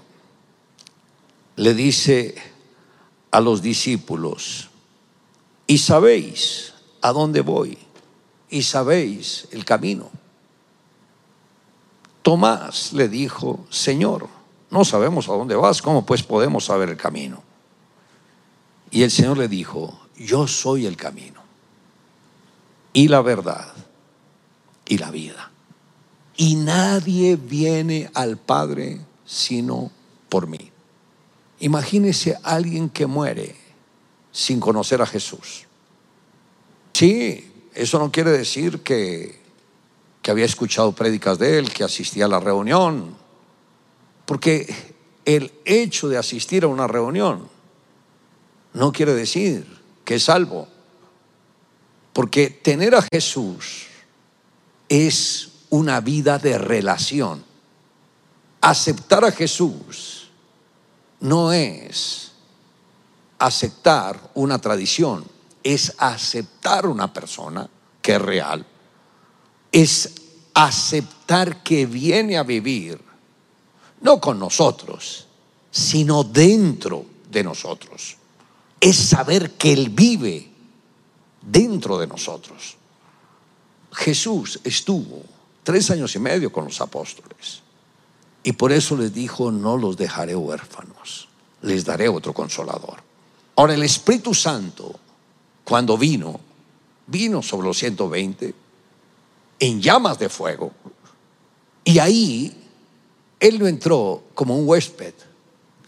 le 1.56 1.74
dice 1.74 2.36
a 3.32 3.42
los 3.42 3.64
discípulos, 3.64 4.70
y 5.66 5.80
sabéis 5.80 6.76
a 7.02 7.12
dónde 7.14 7.42
voy, 7.42 7.80
y 8.48 8.62
sabéis 8.62 9.48
el 9.50 9.66
camino. 9.66 10.12
Tomás 12.22 12.94
le 12.94 13.10
dijo, 13.10 13.66
Señor, 13.72 14.28
no 14.70 14.86
sabemos 14.86 15.28
a 15.30 15.32
dónde 15.32 15.56
vas, 15.56 15.82
¿cómo 15.82 16.06
pues 16.06 16.22
podemos 16.22 16.66
saber 16.66 16.90
el 16.90 16.98
camino? 16.98 17.42
Y 18.92 19.02
el 19.02 19.10
Señor 19.10 19.40
le 19.40 19.48
dijo, 19.48 20.01
yo 20.26 20.48
soy 20.48 20.86
el 20.86 20.98
camino, 20.98 21.42
y 22.94 23.08
la 23.08 23.22
verdad, 23.22 23.74
y 24.86 24.98
la 24.98 25.12
vida. 25.12 25.52
Y 26.38 26.56
nadie 26.56 27.36
viene 27.36 28.10
al 28.14 28.38
Padre 28.38 29.00
sino 29.26 29.92
por 30.28 30.48
mí. 30.48 30.72
Imagínese 31.60 32.36
a 32.36 32.56
alguien 32.56 32.90
que 32.90 33.06
muere 33.06 33.56
sin 34.32 34.60
conocer 34.60 35.02
a 35.02 35.06
Jesús. 35.06 35.68
Sí, 36.94 37.70
eso 37.74 38.00
no 38.00 38.12
quiere 38.12 38.32
decir 38.32 38.82
que, 38.82 39.40
que 40.22 40.32
había 40.32 40.46
escuchado 40.46 40.92
prédicas 40.92 41.38
de 41.40 41.60
él, 41.60 41.72
que 41.72 41.84
asistía 41.84 42.26
a 42.26 42.30
la 42.30 42.40
reunión, 42.40 43.16
porque 44.26 44.74
el 45.26 45.54
hecho 45.66 46.10
de 46.10 46.18
asistir 46.18 46.64
a 46.64 46.68
una 46.68 46.88
reunión 46.88 47.48
no 48.74 48.92
quiere 48.92 49.14
decir 49.14 49.81
es 50.16 50.24
salvo, 50.26 50.68
porque 52.14 52.50
tener 52.50 52.96
a 52.96 53.06
Jesús 53.12 53.88
es 54.90 55.50
una 55.70 56.02
vida 56.02 56.38
de 56.38 56.58
relación. 56.58 57.44
Aceptar 58.60 59.26
a 59.26 59.32
Jesús 59.32 60.30
no 61.22 61.52
es 61.52 62.32
aceptar 63.40 64.32
una 64.36 64.60
tradición, 64.60 65.26
es 65.64 65.94
aceptar 65.98 66.86
una 66.86 67.12
persona 67.12 67.70
que 68.02 68.16
es 68.16 68.22
real, 68.22 68.66
es 69.72 70.12
aceptar 70.54 71.64
que 71.64 71.86
viene 71.86 72.38
a 72.38 72.44
vivir, 72.44 73.00
no 74.02 74.20
con 74.20 74.40
nosotros, 74.40 75.28
sino 75.72 76.24
dentro 76.24 77.06
de 77.30 77.44
nosotros. 77.44 78.18
Es 78.82 78.98
saber 78.98 79.52
que 79.52 79.72
Él 79.72 79.90
vive 79.90 80.52
dentro 81.42 81.98
de 81.98 82.08
nosotros. 82.08 82.76
Jesús 83.94 84.60
estuvo 84.66 85.24
tres 85.64 85.90
años 85.92 86.16
y 86.16 86.20
medio 86.20 86.52
con 86.52 86.66
los 86.66 86.82
apóstoles. 86.82 87.62
Y 88.44 88.54
por 88.54 88.72
eso 88.72 88.98
les 88.98 89.14
dijo, 89.14 89.52
no 89.52 89.78
los 89.78 89.98
dejaré 89.98 90.36
huérfanos, 90.36 91.28
les 91.62 91.86
daré 91.86 92.10
otro 92.10 92.34
consolador. 92.34 92.98
Ahora 93.56 93.76
el 93.76 93.84
Espíritu 93.84 94.34
Santo, 94.34 95.00
cuando 95.64 95.98
vino, 95.98 96.40
vino 97.06 97.42
sobre 97.42 97.68
los 97.68 97.78
120 97.78 98.54
en 99.60 99.82
llamas 99.82 100.18
de 100.18 100.30
fuego. 100.30 100.72
Y 101.84 102.00
ahí 102.00 102.52
Él 103.40 103.60
no 103.60 103.68
entró 103.68 104.24
como 104.34 104.58
un 104.58 104.68
huésped, 104.68 105.14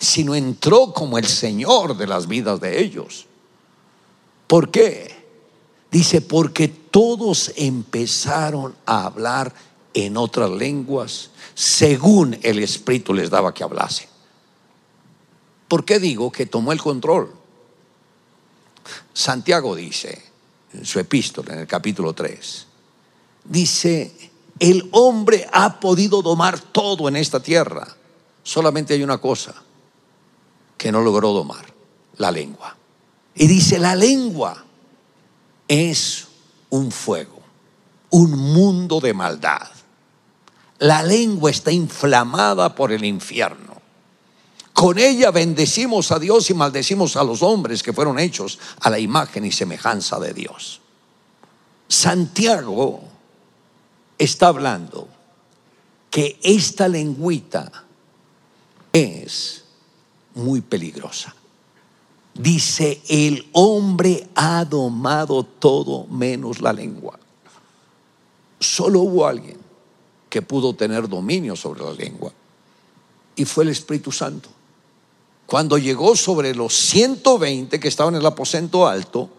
sino 0.04 0.36
entró 0.36 0.94
como 0.94 1.18
el 1.18 1.26
Señor 1.26 1.96
de 1.96 2.08
las 2.08 2.28
vidas 2.28 2.60
de 2.60 2.82
ellos. 2.82 3.26
¿Por 4.48 4.70
qué? 4.70 5.16
Dice, 5.90 6.22
porque 6.22 6.68
todos 6.68 7.54
empezaron 7.56 8.76
a 8.86 9.06
hablar 9.06 9.54
en 9.94 10.18
otras 10.18 10.50
lenguas 10.50 11.30
según 11.56 12.38
el 12.42 12.60
Espíritu 12.60 13.14
les 13.14 13.30
daba 13.30 13.54
que 13.54 13.64
hablase. 13.64 14.10
¿Por 15.68 15.86
qué 15.86 16.00
digo 16.00 16.32
que 16.32 16.48
tomó 16.48 16.74
el 16.74 16.82
control? 16.82 17.32
Santiago 19.14 19.76
dice, 19.76 20.22
en 20.74 20.86
su 20.86 21.00
epístola, 21.00 21.54
en 21.54 21.60
el 21.60 21.68
capítulo 21.68 22.14
3, 22.14 22.68
dice, 23.46 24.32
el 24.60 24.90
hombre 24.92 25.48
ha 25.54 25.80
podido 25.80 26.22
domar 26.22 26.60
todo 26.60 27.08
en 27.08 27.16
esta 27.16 27.40
tierra. 27.40 27.88
Solamente 28.44 28.94
hay 28.94 29.04
una 29.04 29.20
cosa 29.20 29.64
que 30.84 30.92
no 30.92 31.00
logró 31.00 31.32
domar, 31.32 31.66
la 32.18 32.30
lengua. 32.30 32.76
Y 33.36 33.48
dice, 33.48 33.80
la 33.80 33.96
lengua 33.96 34.66
es 35.66 36.28
un 36.72 36.92
fuego, 36.92 37.40
un 38.10 38.32
mundo 38.32 39.00
de 39.00 39.14
maldad. 39.14 39.70
La 40.80 41.02
lengua 41.02 41.50
está 41.52 41.72
inflamada 41.72 42.76
por 42.76 42.92
el 42.92 43.06
infierno. 43.06 43.82
Con 44.74 45.00
ella 45.00 45.32
bendecimos 45.32 46.12
a 46.12 46.20
Dios 46.20 46.50
y 46.50 46.54
maldecimos 46.54 47.16
a 47.16 47.24
los 47.24 47.42
hombres 47.44 47.82
que 47.82 47.94
fueron 47.94 48.20
hechos 48.20 48.60
a 48.82 48.90
la 48.90 49.00
imagen 49.00 49.46
y 49.46 49.54
semejanza 49.54 50.20
de 50.20 50.34
Dios. 50.34 50.82
Santiago 51.88 53.06
está 54.18 54.48
hablando 54.48 55.08
que 56.10 56.42
esta 56.44 56.90
lengüita 56.90 57.72
es 58.92 59.63
muy 60.36 60.62
peligrosa. 60.62 61.36
Dice, 62.34 63.02
el 63.10 63.48
hombre 63.52 64.28
ha 64.36 64.66
domado 64.66 65.44
todo 65.44 66.08
menos 66.08 66.62
la 66.62 66.74
lengua. 66.74 67.20
Solo 68.60 69.02
hubo 69.02 69.28
alguien 69.28 69.58
que 70.30 70.42
pudo 70.42 70.74
tener 70.74 71.08
dominio 71.08 71.56
sobre 71.56 71.84
la 71.84 71.94
lengua 71.94 72.34
y 73.36 73.46
fue 73.46 73.66
el 73.66 73.70
Espíritu 73.70 74.12
Santo. 74.12 74.50
Cuando 75.46 75.78
llegó 75.78 76.16
sobre 76.16 76.56
los 76.56 76.74
120 76.74 77.80
que 77.80 77.88
estaban 77.88 78.16
en 78.16 78.22
el 78.22 78.26
aposento 78.26 78.88
alto, 78.88 79.30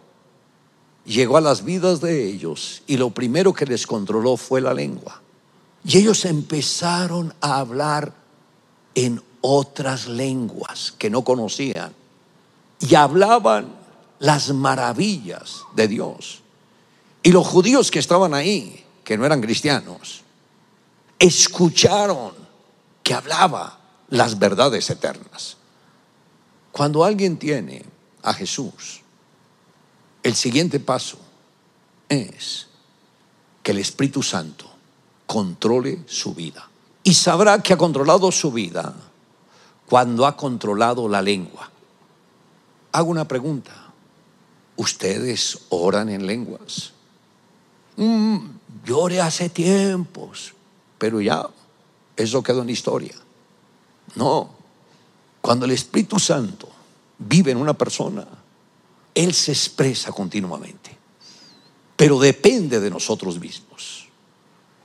llegó 1.05 1.37
a 1.37 1.41
las 1.41 1.65
vidas 1.65 2.01
de 2.01 2.29
ellos 2.29 2.83
y 2.87 2.97
lo 2.97 3.11
primero 3.11 3.53
que 3.53 3.67
les 3.67 3.87
controló 3.87 4.37
fue 4.37 4.61
la 4.61 4.75
lengua. 4.75 5.21
Y 5.85 5.99
ellos 5.99 6.25
empezaron 6.25 7.35
a 7.41 7.59
hablar 7.59 8.15
en 8.95 9.21
otras 9.47 10.07
lenguas 10.07 10.95
que 10.97 11.11
no 11.11 11.23
conocían 11.23 11.93
y 12.81 12.95
hablaban 12.95 13.75
las 14.19 14.55
maravillas 14.55 15.65
de 15.77 15.87
Dios. 15.87 16.41
Y 17.23 17.31
los 17.31 17.47
judíos 17.47 17.91
que 17.91 17.99
estaban 17.99 18.33
ahí, 18.33 18.83
que 19.05 19.19
no 19.19 19.27
eran 19.27 19.43
cristianos, 19.43 20.23
escucharon 21.19 22.33
que 23.03 23.13
hablaba 23.13 23.81
las 24.09 24.39
verdades 24.39 24.89
eternas. 24.89 25.59
Cuando 26.73 27.05
alguien 27.05 27.37
tiene 27.37 27.85
a 28.23 28.33
Jesús, 28.33 29.03
el 30.23 30.35
siguiente 30.35 30.81
paso 30.81 31.19
es 32.09 32.69
que 33.63 33.73
el 33.73 33.79
Espíritu 33.79 34.23
Santo 34.23 34.71
controle 35.27 36.03
su 36.07 36.35
vida. 36.35 36.67
Y 37.03 37.13
sabrá 37.13 37.61
que 37.63 37.75
ha 37.75 37.77
controlado 37.77 38.33
su 38.33 38.51
vida 38.51 38.95
cuando 39.89 40.27
ha 40.27 40.37
controlado 40.37 41.09
la 41.09 41.23
lengua. 41.23 41.71
Hago 42.93 43.11
una 43.11 43.27
pregunta. 43.27 43.73
¿Ustedes 44.77 45.59
oran 45.69 46.09
en 46.09 46.27
lenguas? 46.27 46.93
Mm, 47.97 48.39
llore 48.85 49.21
hace 49.21 49.49
tiempos, 49.49 50.55
pero 50.99 51.21
ya, 51.21 51.49
eso 52.17 52.43
quedó 52.43 52.63
en 52.63 52.71
historia. 52.71 53.15
No, 54.17 54.51
cuando 55.41 55.67
el 55.67 55.73
Espíritu 55.73 56.19
Santo 56.19 56.69
vive 57.19 57.53
en 57.53 57.59
una 57.59 57.75
persona, 57.75 58.27
Él 59.15 59.33
se 59.33 59.53
expresa 59.53 60.11
continuamente, 60.13 60.97
pero 61.97 62.19
depende 62.19 62.81
de 62.81 62.91
nosotros 62.91 63.39
mismos. 63.39 64.09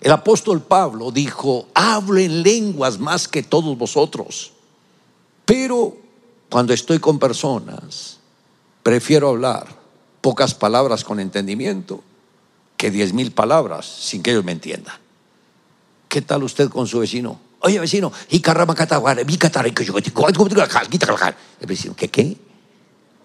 El 0.02 0.12
apóstol 0.12 0.62
Pablo 0.62 1.12
dijo, 1.12 1.68
hablo 1.74 2.20
en 2.20 2.44
lenguas 2.44 3.00
más 3.00 3.28
que 3.28 3.44
todos 3.44 3.78
vosotros, 3.78 4.54
pero 5.50 5.98
cuando 6.48 6.76
estoy 6.76 7.00
con 7.00 7.18
personas, 7.18 8.20
prefiero 8.84 9.30
hablar 9.30 9.66
pocas 10.22 10.54
palabras 10.54 11.04
con 11.04 11.20
entendimiento 11.20 12.04
que 12.78 12.92
diez 12.92 13.14
mil 13.14 13.32
palabras 13.32 13.88
sin 13.88 14.22
que 14.22 14.30
ellos 14.30 14.46
me 14.46 14.52
entiendan. 14.52 14.94
¿Qué 16.08 16.22
tal 16.22 16.44
usted 16.44 16.70
con 16.70 16.86
su 16.86 17.00
vecino? 17.00 17.40
Oye, 17.62 17.80
vecino, 17.80 18.12
y 18.30 18.42
el 21.62 21.66
vecino, 21.66 21.96
¿qué 21.96 22.10
qué? 22.10 22.38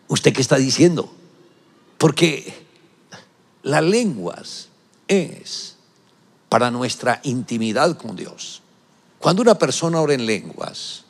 ¿Usted 0.08 0.32
qué 0.32 0.40
está 0.40 0.56
diciendo? 0.56 1.12
Porque 1.98 2.66
las 3.62 3.84
lenguas 3.84 4.70
es 5.08 5.76
para 6.48 6.70
nuestra 6.70 7.20
intimidad 7.24 7.98
con 7.98 8.16
Dios. 8.16 8.62
Cuando 9.18 9.42
una 9.42 9.58
persona 9.58 10.00
ora 10.00 10.14
en 10.14 10.24
lenguas, 10.24 11.03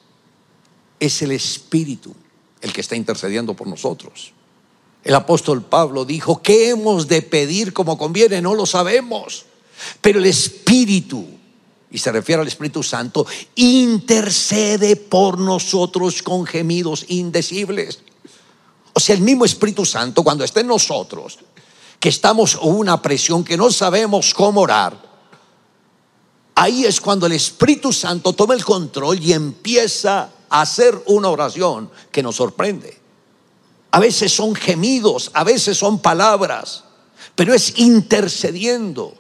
es 1.07 1.23
el 1.23 1.33
Espíritu 1.33 2.15
el 2.61 2.73
que 2.73 2.81
está 2.81 2.97
intercediendo 2.97 3.55
por 3.55 3.67
nosotros. 3.67 4.33
El 5.05 5.15
apóstol 5.15 5.63
Pablo 5.63 6.07
dijo, 6.07 6.41
¿qué 6.41 6.71
hemos 6.71 7.07
de 7.07 7.21
pedir 7.21 7.75
como 7.75 7.99
conviene? 7.99 8.41
No 8.41 8.55
lo 8.55 8.65
sabemos. 8.65 9.45
Pero 10.01 10.19
el 10.19 10.25
Espíritu, 10.25 11.27
y 11.91 11.99
se 11.99 12.11
refiere 12.11 12.41
al 12.41 12.49
Espíritu 12.49 12.83
Santo, 12.83 13.27
intercede 13.55 14.97
por 14.97 15.39
nosotros 15.39 16.23
con 16.23 16.47
gemidos 16.47 17.05
indecibles. 17.09 17.99
O 18.95 19.01
sea, 19.01 19.15
el 19.15 19.21
mismo 19.21 19.45
Espíritu 19.45 19.85
Santo, 19.85 20.23
cuando 20.23 20.43
está 20.43 20.61
en 20.61 20.69
nosotros, 20.69 21.39
que 22.01 22.09
estamos 22.09 22.59
en 22.63 22.71
una 22.71 23.03
presión 23.03 23.45
que 23.45 23.59
no 23.59 23.71
sabemos 23.71 24.33
cómo 24.33 24.63
orar, 24.63 24.99
ahí 26.55 26.87
es 26.87 26.99
cuando 26.99 27.27
el 27.27 27.33
Espíritu 27.33 27.93
Santo 27.93 28.33
toma 28.33 28.55
el 28.55 28.65
control 28.65 29.23
y 29.23 29.35
empieza 29.35 30.31
hacer 30.61 31.03
una 31.07 31.29
oración 31.29 31.91
que 32.13 32.23
nos 32.23 32.37
sorprende. 32.37 32.97
A 33.91 33.99
veces 33.99 34.33
son 34.33 34.55
gemidos, 34.55 35.31
a 35.35 35.45
veces 35.45 35.77
son 35.77 36.01
palabras, 36.01 36.85
pero 37.35 37.55
es 37.55 37.79
intercediendo 37.79 39.15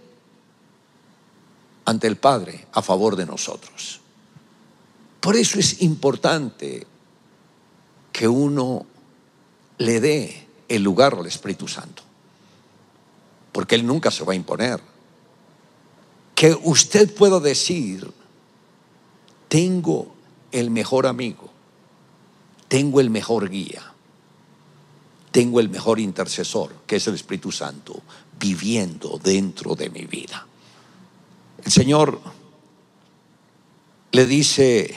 ante 1.84 2.06
el 2.06 2.16
Padre 2.16 2.66
a 2.72 2.82
favor 2.82 3.16
de 3.16 3.26
nosotros. 3.26 4.00
Por 5.20 5.36
eso 5.36 5.58
es 5.58 5.82
importante 5.82 6.86
que 8.12 8.28
uno 8.28 8.86
le 9.78 10.00
dé 10.00 10.46
el 10.68 10.82
lugar 10.82 11.14
al 11.14 11.26
Espíritu 11.26 11.66
Santo, 11.66 12.02
porque 13.50 13.74
Él 13.74 13.84
nunca 13.86 14.10
se 14.10 14.24
va 14.24 14.34
a 14.34 14.36
imponer. 14.36 14.80
Que 16.34 16.56
usted 16.62 17.12
pueda 17.14 17.40
decir, 17.40 18.12
tengo 19.48 20.13
el 20.54 20.70
mejor 20.70 21.08
amigo, 21.08 21.50
tengo 22.68 23.00
el 23.00 23.10
mejor 23.10 23.50
guía, 23.50 23.92
tengo 25.32 25.58
el 25.58 25.68
mejor 25.68 25.98
intercesor, 25.98 26.72
que 26.86 26.96
es 26.96 27.06
el 27.08 27.16
Espíritu 27.16 27.50
Santo, 27.50 28.00
viviendo 28.38 29.20
dentro 29.22 29.74
de 29.74 29.90
mi 29.90 30.04
vida. 30.04 30.46
El 31.64 31.72
Señor 31.72 32.20
le 34.12 34.26
dice, 34.26 34.96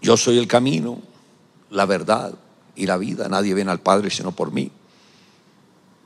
yo 0.00 0.16
soy 0.16 0.38
el 0.38 0.46
camino, 0.46 1.00
la 1.70 1.84
verdad 1.84 2.38
y 2.76 2.86
la 2.86 2.98
vida, 2.98 3.28
nadie 3.28 3.52
viene 3.52 3.72
al 3.72 3.80
Padre 3.80 4.10
sino 4.10 4.30
por 4.30 4.52
mí. 4.52 4.70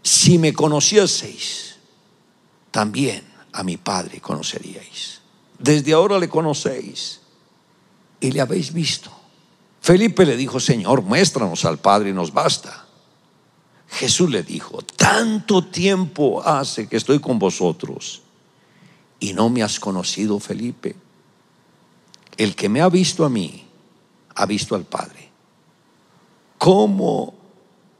Si 0.02 0.38
me 0.38 0.54
conocieseis, 0.54 1.76
también 2.70 3.22
a 3.52 3.62
mi 3.62 3.76
Padre 3.76 4.22
conoceríais. 4.22 5.20
Desde 5.58 5.92
ahora 5.92 6.18
le 6.18 6.30
conocéis 6.30 7.21
y 8.22 8.30
le 8.30 8.40
habéis 8.40 8.72
visto. 8.72 9.10
Felipe 9.80 10.24
le 10.24 10.36
dijo, 10.36 10.60
Señor, 10.60 11.02
muéstranos 11.02 11.64
al 11.64 11.78
Padre 11.78 12.10
y 12.10 12.12
nos 12.12 12.32
basta. 12.32 12.86
Jesús 13.90 14.30
le 14.30 14.44
dijo, 14.44 14.80
tanto 14.96 15.64
tiempo 15.64 16.40
hace 16.42 16.86
que 16.86 16.96
estoy 16.96 17.18
con 17.18 17.38
vosotros 17.38 18.22
y 19.18 19.34
no 19.34 19.50
me 19.50 19.62
has 19.62 19.78
conocido, 19.78 20.38
Felipe. 20.38 20.96
el 22.38 22.54
que 22.54 22.68
me 22.68 22.80
ha 22.80 22.88
visto 22.88 23.24
a 23.24 23.28
mí, 23.28 23.66
ha 24.34 24.46
visto 24.46 24.74
al 24.74 24.84
Padre. 24.84 25.30
¿Cómo, 26.56 27.34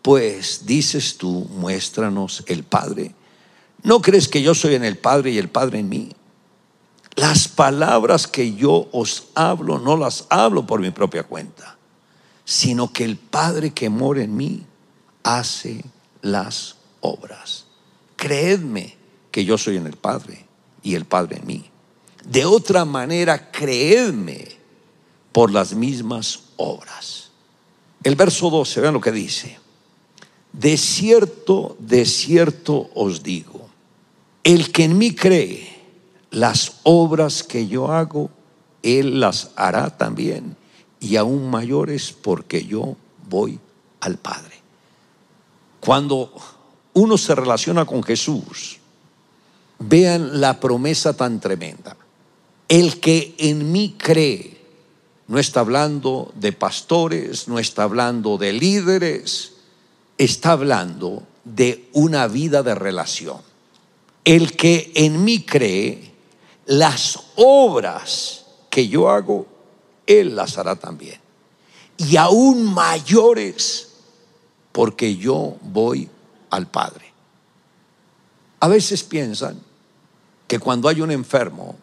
pues, 0.01 0.65
dices 0.65 1.19
tú, 1.19 1.47
muéstranos 1.51 2.45
el 2.47 2.63
Padre? 2.63 3.15
¿No 3.83 4.01
crees 4.01 4.29
que 4.29 4.41
yo 4.41 4.55
soy 4.55 4.77
en 4.77 4.85
el 4.85 4.97
Padre 4.97 5.33
y 5.33 5.39
el 5.39 5.49
Padre 5.49 5.81
en 5.81 5.89
mí? 5.89 6.13
Las 7.14 7.48
palabras 7.48 8.27
que 8.27 8.55
yo 8.55 8.88
os 8.92 9.25
hablo 9.35 9.79
no 9.79 9.96
las 9.96 10.27
hablo 10.31 10.66
por 10.66 10.81
mi 10.81 10.90
propia 10.90 11.25
cuenta, 11.25 11.77
sino 12.44 12.92
que 12.92 13.05
el 13.05 13.16
Padre 13.16 13.72
que 13.72 13.90
mora 13.90 14.22
en 14.22 14.37
mí 14.37 14.64
hace 15.22 15.85
las 16.22 16.77
obras. 17.01 17.66
Creedme 18.16 18.96
que 19.31 19.44
yo 19.44 19.59
soy 19.59 19.77
en 19.77 19.87
el 19.87 19.96
Padre 19.96 20.46
y 20.83 20.94
el 20.94 21.05
Padre 21.05 21.38
en 21.38 21.46
mí. 21.46 21.64
De 22.25 22.44
otra 22.44 22.85
manera, 22.85 23.51
creedme 23.51 24.48
por 25.33 25.51
las 25.51 25.75
mismas 25.75 26.44
obras. 26.57 27.31
El 28.03 28.16
verso 28.16 28.51
12, 28.51 28.81
vean 28.81 28.94
lo 28.94 29.01
que 29.01 29.12
dice. 29.12 29.59
De 30.53 30.77
cierto, 30.77 31.77
de 31.79 32.05
cierto 32.05 32.90
os 32.94 33.22
digo, 33.22 33.68
el 34.44 34.70
que 34.70 34.85
en 34.85 34.98
mí 34.98 35.14
cree, 35.14 35.82
las 36.33 36.81
obras 36.83 37.42
que 37.42 37.68
yo 37.68 37.92
hago, 37.92 38.31
él 38.83 39.21
las 39.21 39.51
hará 39.55 39.97
también, 39.97 40.57
y 40.99 41.16
aún 41.16 41.51
mayores 41.51 42.12
porque 42.12 42.64
yo 42.64 42.97
voy 43.29 43.61
al 44.01 44.16
Padre. 44.16 44.57
Cuando 45.81 46.33
uno 46.95 47.18
se 47.18 47.35
relaciona 47.35 47.85
con 47.85 48.03
Jesús, 48.03 48.79
vean 49.79 50.40
la 50.40 50.59
promesa 50.59 51.14
tan 51.14 51.38
tremenda. 51.38 51.97
El 52.68 53.01
que 53.01 53.35
en 53.38 53.71
mí 53.71 53.95
cree, 53.99 54.61
no 55.29 55.38
está 55.38 55.61
hablando 55.61 56.33
de 56.35 56.53
pastores, 56.53 57.47
no 57.47 57.59
está 57.59 57.83
hablando 57.83 58.38
de 58.38 58.53
líderes, 58.53 59.55
está 60.18 60.53
hablando 60.53 61.25
de 61.45 61.88
una 61.92 62.27
vida 62.27 62.62
de 62.62 62.75
relación. 62.75 63.38
El 64.25 64.57
que 64.57 64.92
en 64.95 65.25
mí 65.25 65.42
cree, 65.42 66.12
las 66.66 67.18
obras 67.37 68.46
que 68.70 68.88
yo 68.88 69.11
hago, 69.11 69.46
Él 70.07 70.37
las 70.37 70.59
hará 70.59 70.77
también. 70.77 71.20
Y 71.96 72.16
aún 72.16 72.72
mayores, 72.72 73.88
porque 74.72 75.16
yo 75.16 75.57
voy 75.62 76.09
al 76.51 76.66
Padre. 76.66 77.12
A 78.61 78.68
veces 78.68 79.03
piensan 79.03 79.61
que 80.46 80.59
cuando 80.59 80.88
hay 80.88 81.01
un 81.01 81.11
enfermo, 81.11 81.77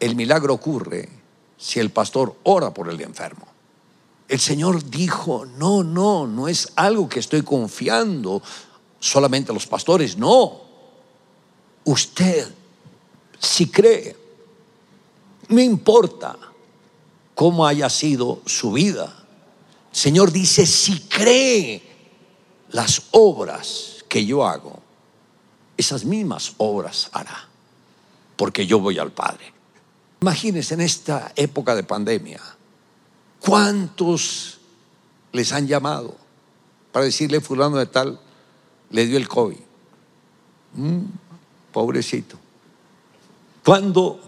el 0.00 0.14
milagro 0.14 0.54
ocurre 0.54 1.08
si 1.56 1.80
el 1.80 1.90
pastor 1.90 2.36
ora 2.44 2.72
por 2.72 2.88
el 2.88 3.00
enfermo. 3.00 3.46
El 4.28 4.38
Señor 4.38 4.88
dijo, 4.88 5.44
no, 5.44 5.82
no, 5.82 6.26
no 6.26 6.48
es 6.48 6.72
algo 6.76 7.08
que 7.08 7.18
estoy 7.18 7.42
confiando 7.42 8.42
solamente 9.00 9.50
a 9.50 9.54
los 9.54 9.66
pastores, 9.66 10.16
no. 10.16 10.60
Usted, 11.84 12.46
si 13.38 13.68
cree, 13.68 14.16
no 15.48 15.60
importa 15.60 16.36
cómo 17.34 17.66
haya 17.66 17.88
sido 17.88 18.42
su 18.46 18.72
vida. 18.72 19.14
Señor 19.92 20.32
dice, 20.32 20.66
si 20.66 21.00
cree 21.00 21.82
las 22.70 23.02
obras 23.12 24.04
que 24.08 24.24
yo 24.26 24.46
hago, 24.46 24.80
esas 25.76 26.04
mismas 26.04 26.54
obras 26.58 27.08
hará, 27.12 27.48
porque 28.36 28.66
yo 28.66 28.80
voy 28.80 28.98
al 28.98 29.12
Padre. 29.12 29.52
Imagínense 30.20 30.74
en 30.74 30.80
esta 30.80 31.32
época 31.36 31.76
de 31.76 31.84
pandemia, 31.84 32.40
¿cuántos 33.40 34.58
les 35.32 35.52
han 35.52 35.68
llamado 35.68 36.16
para 36.90 37.04
decirle 37.04 37.40
fulano 37.40 37.76
de 37.76 37.86
tal 37.86 38.20
le 38.90 39.06
dio 39.06 39.16
el 39.16 39.28
COVID? 39.28 39.58
Mm, 40.74 41.04
pobrecito. 41.72 42.36
Cuando 43.68 44.18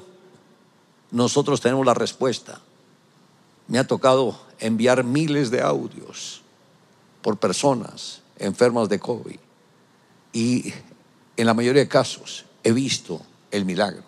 nosotros 1.12 1.62
tenemos 1.62 1.86
la 1.86 1.94
respuesta, 1.94 2.60
me 3.68 3.78
ha 3.78 3.86
tocado 3.86 4.38
enviar 4.58 5.02
miles 5.02 5.50
de 5.50 5.62
audios 5.62 6.42
por 7.22 7.38
personas 7.38 8.20
enfermas 8.36 8.90
de 8.90 9.00
COVID 9.00 9.38
y 10.34 10.74
en 11.38 11.46
la 11.46 11.54
mayoría 11.54 11.80
de 11.80 11.88
casos 11.88 12.44
he 12.62 12.72
visto 12.72 13.22
el 13.50 13.64
milagro. 13.64 14.02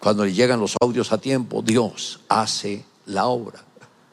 Cuando 0.00 0.24
le 0.24 0.32
llegan 0.32 0.58
los 0.58 0.74
audios 0.80 1.12
a 1.12 1.18
tiempo, 1.18 1.60
Dios 1.60 2.20
hace 2.30 2.82
la 3.04 3.26
obra. 3.26 3.62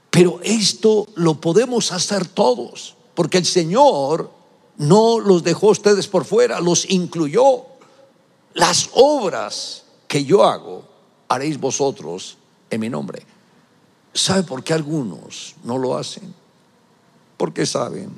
Pero 0.09 0.41
esto 0.43 1.07
lo 1.15 1.39
podemos 1.39 1.93
hacer 1.93 2.27
todos, 2.27 2.97
porque 3.15 3.37
el 3.37 3.45
Señor 3.45 4.29
no 4.77 5.21
los 5.21 5.41
dejó 5.41 5.67
ustedes 5.67 6.09
por 6.09 6.25
fuera, 6.25 6.59
los 6.59 6.89
incluyó. 6.89 7.63
Las 8.53 8.89
obras 8.91 9.85
que 10.09 10.25
yo 10.25 10.43
hago, 10.43 10.83
haréis 11.29 11.59
vosotros 11.59 12.37
en 12.71 12.81
mi 12.81 12.89
nombre. 12.89 13.23
¿Sabe 14.11 14.41
por 14.41 14.63
qué 14.63 14.73
algunos 14.73 15.55
no 15.63 15.77
lo 15.77 15.95
hacen? 15.95 16.33
Porque 17.37 17.67
saben 17.67 18.11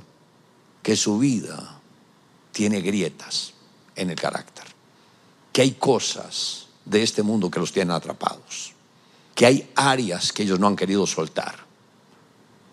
que 0.81 0.95
su 0.95 1.19
vida 1.19 1.81
tiene 2.53 2.79
grietas 2.79 3.53
en 3.97 4.09
el 4.09 4.15
carácter, 4.15 4.63
que 5.51 5.63
hay 5.63 5.71
cosas 5.71 6.67
de 6.85 7.03
este 7.03 7.23
mundo 7.23 7.51
que 7.51 7.59
los 7.59 7.73
tienen 7.73 7.91
atrapados, 7.91 8.71
que 9.35 9.45
hay 9.45 9.69
áreas 9.75 10.31
que 10.31 10.43
ellos 10.43 10.61
no 10.61 10.67
han 10.67 10.77
querido 10.77 11.05
soltar, 11.05 11.55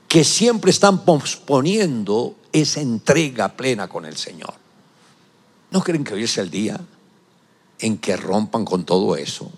que 0.07 0.22
siempre 0.22 0.70
están 0.70 1.04
posponiendo 1.04 2.37
esa 2.52 2.81
entrega 2.81 3.48
plena 3.48 3.88
con 3.88 4.07
el 4.07 4.16
Señor. 4.16 4.54
¿No 5.72 5.83
creen 5.83 6.04
que 6.04 6.14
hoy 6.14 6.31
el 6.37 6.50
día 6.50 6.81
en 7.79 7.99
que 7.99 8.17
rompan 8.17 8.64
con 8.64 8.85
todo 8.85 9.17
eso 9.17 9.51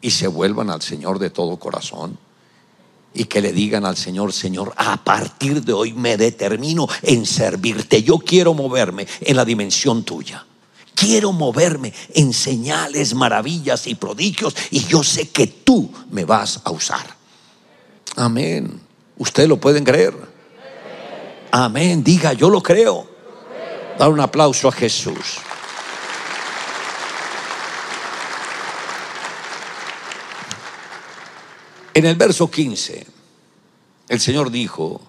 y 0.00 0.10
se 0.10 0.26
vuelvan 0.26 0.70
al 0.70 0.82
Señor 0.82 1.18
de 1.18 1.30
todo 1.30 1.58
corazón? 1.58 2.18
y 3.14 3.24
que 3.24 3.40
le 3.40 3.52
digan 3.52 3.84
al 3.84 3.96
Señor, 3.96 4.32
Señor, 4.32 4.72
a 4.76 5.02
partir 5.02 5.62
de 5.62 5.72
hoy 5.72 5.92
me 5.92 6.16
determino 6.16 6.88
en 7.02 7.26
servirte. 7.26 8.02
Yo 8.02 8.18
quiero 8.18 8.54
moverme 8.54 9.06
en 9.20 9.36
la 9.36 9.44
dimensión 9.44 10.02
tuya. 10.04 10.46
Quiero 10.94 11.32
moverme 11.32 11.92
en 12.14 12.32
señales, 12.32 13.14
maravillas 13.14 13.86
y 13.86 13.94
prodigios 13.94 14.54
y 14.70 14.84
yo 14.84 15.02
sé 15.02 15.28
que 15.28 15.46
tú 15.46 15.90
me 16.10 16.24
vas 16.24 16.60
a 16.64 16.70
usar. 16.70 17.16
Amén. 18.16 18.80
¿Ustedes 19.18 19.48
lo 19.48 19.58
pueden 19.58 19.84
creer? 19.84 20.14
Amén. 21.50 22.04
Diga, 22.04 22.32
yo 22.32 22.48
lo 22.48 22.62
creo. 22.62 23.06
Dar 23.98 24.10
un 24.10 24.20
aplauso 24.20 24.68
a 24.68 24.72
Jesús. 24.72 25.38
En 31.94 32.06
el 32.06 32.16
verso 32.16 32.50
15, 32.50 33.06
el 34.08 34.20
Señor 34.20 34.50
dijo, 34.50 35.00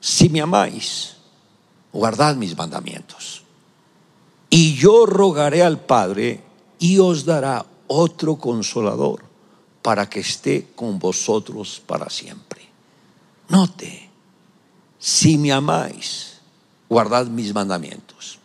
si 0.00 0.28
me 0.28 0.40
amáis, 0.40 1.16
guardad 1.92 2.36
mis 2.36 2.56
mandamientos. 2.56 3.42
Y 4.50 4.74
yo 4.74 5.06
rogaré 5.06 5.62
al 5.62 5.80
Padre 5.80 6.42
y 6.78 6.98
os 6.98 7.24
dará 7.24 7.64
otro 7.86 8.36
consolador 8.36 9.24
para 9.82 10.08
que 10.08 10.20
esté 10.20 10.68
con 10.74 10.98
vosotros 10.98 11.82
para 11.86 12.10
siempre. 12.10 12.62
Note, 13.48 14.08
si 14.98 15.38
me 15.38 15.52
amáis, 15.52 16.38
guardad 16.88 17.26
mis 17.26 17.54
mandamientos. 17.54 18.38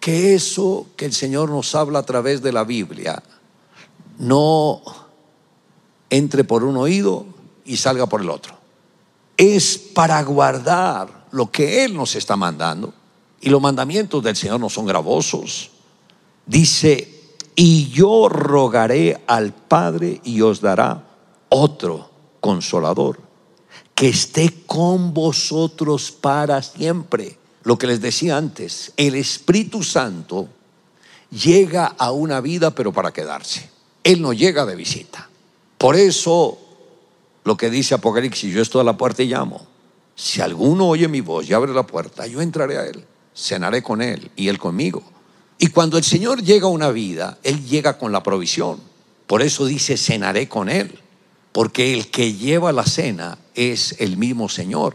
Que 0.00 0.34
eso 0.34 0.86
que 0.96 1.04
el 1.04 1.12
Señor 1.12 1.50
nos 1.50 1.74
habla 1.74 2.00
a 2.00 2.06
través 2.06 2.42
de 2.42 2.52
la 2.52 2.64
Biblia 2.64 3.22
no 4.18 4.82
entre 6.10 6.44
por 6.44 6.64
un 6.64 6.76
oído 6.76 7.24
y 7.64 7.76
salga 7.76 8.06
por 8.06 8.20
el 8.20 8.30
otro. 8.30 8.54
Es 9.36 9.78
para 9.78 10.22
guardar 10.22 11.26
lo 11.30 11.50
que 11.50 11.84
Él 11.84 11.94
nos 11.94 12.14
está 12.16 12.36
mandando 12.36 12.92
y 13.40 13.48
los 13.48 13.62
mandamientos 13.62 14.22
del 14.22 14.36
Señor 14.36 14.60
no 14.60 14.68
son 14.68 14.86
gravosos. 14.86 15.70
Dice, 16.44 17.20
y 17.54 17.88
yo 17.88 18.28
rogaré 18.28 19.22
al 19.26 19.54
Padre 19.54 20.20
y 20.24 20.40
os 20.42 20.60
dará 20.60 21.06
otro 21.48 22.10
consolador, 22.40 23.20
que 23.94 24.08
esté 24.08 24.62
con 24.66 25.14
vosotros 25.14 26.10
para 26.10 26.62
siempre. 26.62 27.38
Lo 27.62 27.78
que 27.78 27.86
les 27.86 28.00
decía 28.00 28.36
antes, 28.36 28.92
el 28.96 29.14
Espíritu 29.14 29.82
Santo 29.82 30.48
llega 31.30 31.86
a 31.86 32.10
una 32.10 32.40
vida 32.40 32.70
pero 32.74 32.92
para 32.92 33.12
quedarse. 33.12 33.70
Él 34.02 34.20
no 34.20 34.32
llega 34.32 34.66
de 34.66 34.76
visita. 34.76 35.29
Por 35.80 35.96
eso 35.96 36.58
lo 37.42 37.56
que 37.56 37.70
dice 37.70 37.94
Apocalipsis, 37.94 38.54
yo 38.54 38.62
estoy 38.62 38.82
a 38.82 38.84
la 38.84 38.96
puerta 38.96 39.24
y 39.24 39.28
llamo. 39.28 39.66
Si 40.14 40.40
alguno 40.40 40.86
oye 40.86 41.08
mi 41.08 41.22
voz 41.22 41.48
y 41.48 41.54
abre 41.54 41.72
la 41.72 41.86
puerta, 41.86 42.26
yo 42.26 42.40
entraré 42.40 42.76
a 42.78 42.84
él 42.84 43.04
cenaré 43.34 43.82
con 43.82 44.02
Él 44.02 44.30
y 44.36 44.48
Él 44.48 44.58
conmigo. 44.58 45.02
Y 45.58 45.68
cuando 45.68 45.98
el 45.98 46.04
Señor 46.04 46.42
llega 46.42 46.66
a 46.66 46.70
una 46.70 46.90
vida, 46.90 47.38
Él 47.42 47.66
llega 47.66 47.98
con 47.98 48.12
la 48.12 48.22
provisión. 48.22 48.80
Por 49.26 49.42
eso 49.42 49.66
dice, 49.66 49.96
cenaré 49.96 50.48
con 50.48 50.68
Él. 50.68 50.98
porque 51.52 51.94
el 51.94 52.12
que 52.12 52.34
lleva 52.34 52.70
la 52.70 52.86
cena 52.86 53.36
es 53.56 53.96
el 53.98 54.16
mismo 54.16 54.48
Señor. 54.48 54.94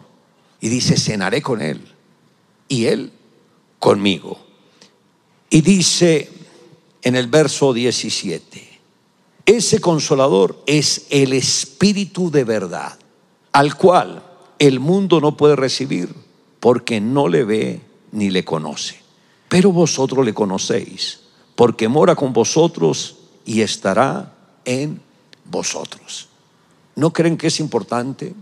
Y 0.61 0.69
dice, 0.69 0.95
cenaré 0.95 1.41
con 1.41 1.61
Él 1.61 1.81
y 2.69 2.85
Él 2.85 3.11
conmigo. 3.77 4.39
Y 5.49 5.59
dice 5.59 6.29
en 7.01 7.17
el 7.17 7.27
verso 7.27 7.73
17, 7.73 8.64
ese 9.45 9.79
consolador 9.79 10.61
es 10.65 11.05
el 11.09 11.33
Espíritu 11.33 12.31
de 12.31 12.43
verdad, 12.43 12.97
al 13.51 13.75
cual 13.75 14.23
el 14.57 14.79
mundo 14.79 15.21
no 15.21 15.37
puede 15.37 15.55
recibir 15.55 16.13
porque 16.59 16.99
no 16.99 17.27
le 17.27 17.43
ve 17.43 17.81
ni 18.11 18.31
le 18.31 18.43
conoce. 18.43 18.99
Pero 19.47 19.71
vosotros 19.71 20.25
le 20.25 20.33
conocéis, 20.33 21.19
porque 21.55 21.87
mora 21.87 22.15
con 22.15 22.33
vosotros 22.33 23.17
y 23.45 23.61
estará 23.61 24.33
en 24.65 24.99
vosotros. 25.45 26.27
¿No 26.95 27.13
creen 27.13 27.37
que 27.37 27.47
es 27.47 27.59
importante 27.59 28.33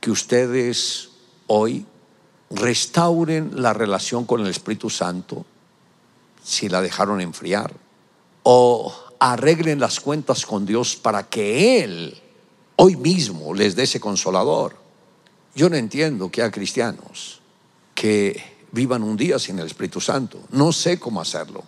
que 0.00 0.10
ustedes 0.12 1.10
hoy 1.48 1.84
restauren 2.50 3.60
la 3.60 3.72
relación 3.72 4.24
con 4.24 4.42
el 4.42 4.46
Espíritu 4.46 4.90
Santo 4.90 5.44
si 6.42 6.68
la 6.68 6.80
dejaron 6.80 7.20
enfriar? 7.20 7.74
¿O 8.44 9.07
arreglen 9.18 9.80
las 9.80 10.00
cuentas 10.00 10.46
con 10.46 10.66
Dios 10.66 10.96
para 10.96 11.28
que 11.28 11.82
Él 11.82 12.16
hoy 12.76 12.96
mismo 12.96 13.54
les 13.54 13.76
dé 13.76 13.84
ese 13.84 14.00
consolador? 14.00 14.76
Yo 15.54 15.68
no 15.68 15.76
entiendo 15.76 16.30
que 16.30 16.42
hay 16.42 16.50
cristianos 16.50 17.40
que 17.94 18.40
vivan 18.72 19.02
un 19.02 19.16
día 19.16 19.38
sin 19.38 19.58
el 19.58 19.66
Espíritu 19.66 20.00
Santo. 20.00 20.40
No 20.50 20.72
sé 20.72 20.98
cómo 20.98 21.20
hacerlo. 21.20 21.64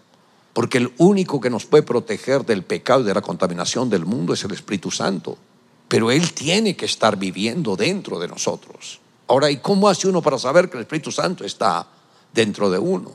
Porque 0.52 0.78
el 0.78 0.92
único 0.98 1.40
que 1.40 1.50
nos 1.50 1.66
puede 1.66 1.82
proteger 1.82 2.44
del 2.44 2.64
pecado 2.64 3.02
y 3.02 3.04
de 3.04 3.14
la 3.14 3.22
contaminación 3.22 3.88
del 3.88 4.04
mundo 4.04 4.34
es 4.34 4.44
el 4.44 4.52
Espíritu 4.52 4.90
Santo. 4.90 5.38
Pero 5.88 6.10
Él 6.10 6.32
tiene 6.32 6.76
que 6.76 6.86
estar 6.86 7.16
viviendo 7.16 7.76
dentro 7.76 8.18
de 8.18 8.28
nosotros. 8.28 9.00
Ahora, 9.26 9.50
¿y 9.50 9.58
cómo 9.58 9.88
hace 9.88 10.08
uno 10.08 10.22
para 10.22 10.38
saber 10.38 10.68
que 10.68 10.76
el 10.76 10.82
Espíritu 10.82 11.12
Santo 11.12 11.44
está 11.44 11.86
dentro 12.32 12.70
de 12.70 12.78
uno? 12.78 13.12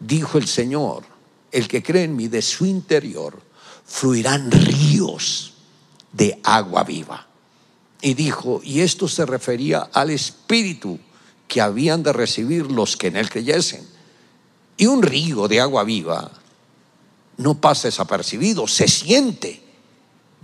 Dijo 0.00 0.38
el 0.38 0.46
Señor, 0.46 1.04
el 1.50 1.68
que 1.68 1.82
cree 1.82 2.04
en 2.04 2.16
mí, 2.16 2.28
de 2.28 2.42
su 2.42 2.66
interior 2.66 3.47
fluirán 3.88 4.50
ríos 4.50 5.54
de 6.12 6.38
agua 6.44 6.84
viva. 6.84 7.26
Y 8.00 8.14
dijo, 8.14 8.60
y 8.62 8.80
esto 8.80 9.08
se 9.08 9.26
refería 9.26 9.88
al 9.92 10.10
Espíritu 10.10 11.00
que 11.48 11.60
habían 11.60 12.02
de 12.02 12.12
recibir 12.12 12.70
los 12.70 12.96
que 12.96 13.08
en 13.08 13.16
él 13.16 13.28
creyesen. 13.28 13.88
Y 14.76 14.86
un 14.86 15.02
río 15.02 15.48
de 15.48 15.60
agua 15.60 15.82
viva 15.82 16.30
no 17.38 17.60
pasa 17.60 17.88
desapercibido, 17.88 18.68
se 18.68 18.86
siente. 18.86 19.62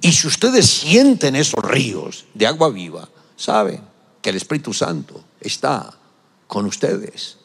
Y 0.01 0.13
si 0.13 0.27
ustedes 0.27 0.67
sienten 0.67 1.37
esos 1.37 1.63
ríos 1.63 2.25
de 2.35 2.47
agua 2.47 2.71
viva, 2.71 3.09
saben 3.37 3.81
que 4.21 4.31
el 4.31 4.37
Espíritu 4.37 4.73
Santo 4.73 5.23
está 5.41 5.95
con 6.49 6.67
ustedes. 6.67 7.37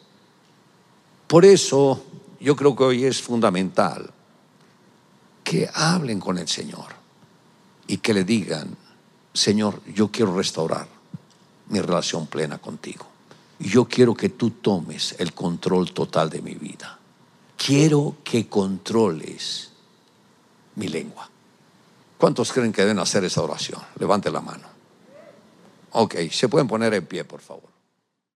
Por 1.28 1.46
eso 1.46 2.04
yo 2.40 2.56
creo 2.56 2.76
que 2.76 2.84
hoy 2.84 3.06
es 3.06 3.22
fundamental 3.22 4.12
que 5.50 5.70
hablen 5.74 6.20
con 6.20 6.38
el 6.38 6.48
Señor 6.48 6.94
y 7.88 7.98
que 7.98 8.14
le 8.14 8.24
digan, 8.24 8.76
Señor, 9.34 9.82
yo 9.86 10.10
quiero 10.12 10.36
restaurar 10.36 10.88
mi 11.70 11.80
relación 11.80 12.28
plena 12.28 12.58
contigo 12.58 13.10
yo 13.60 13.86
quiero 13.86 14.16
que 14.16 14.30
tú 14.30 14.52
tomes 14.52 15.16
el 15.20 15.34
control 15.34 15.92
total 15.92 16.30
de 16.30 16.42
mi 16.42 16.56
vida. 16.56 16.98
Quiero 17.58 18.18
que 18.24 18.48
controles 18.48 19.72
mi 20.76 20.88
lengua. 20.88 21.30
¿Cuántos 22.18 22.54
creen 22.54 22.72
que 22.72 22.82
deben 22.82 23.00
hacer 23.00 23.26
esa 23.26 23.42
oración? 23.42 23.82
Levante 24.00 24.32
la 24.32 24.40
mano. 24.40 24.68
Ok, 25.92 26.16
se 26.32 26.48
pueden 26.48 26.68
poner 26.68 26.94
en 26.94 27.06
pie, 27.06 27.26
por 27.26 27.42
favor. 27.42 27.69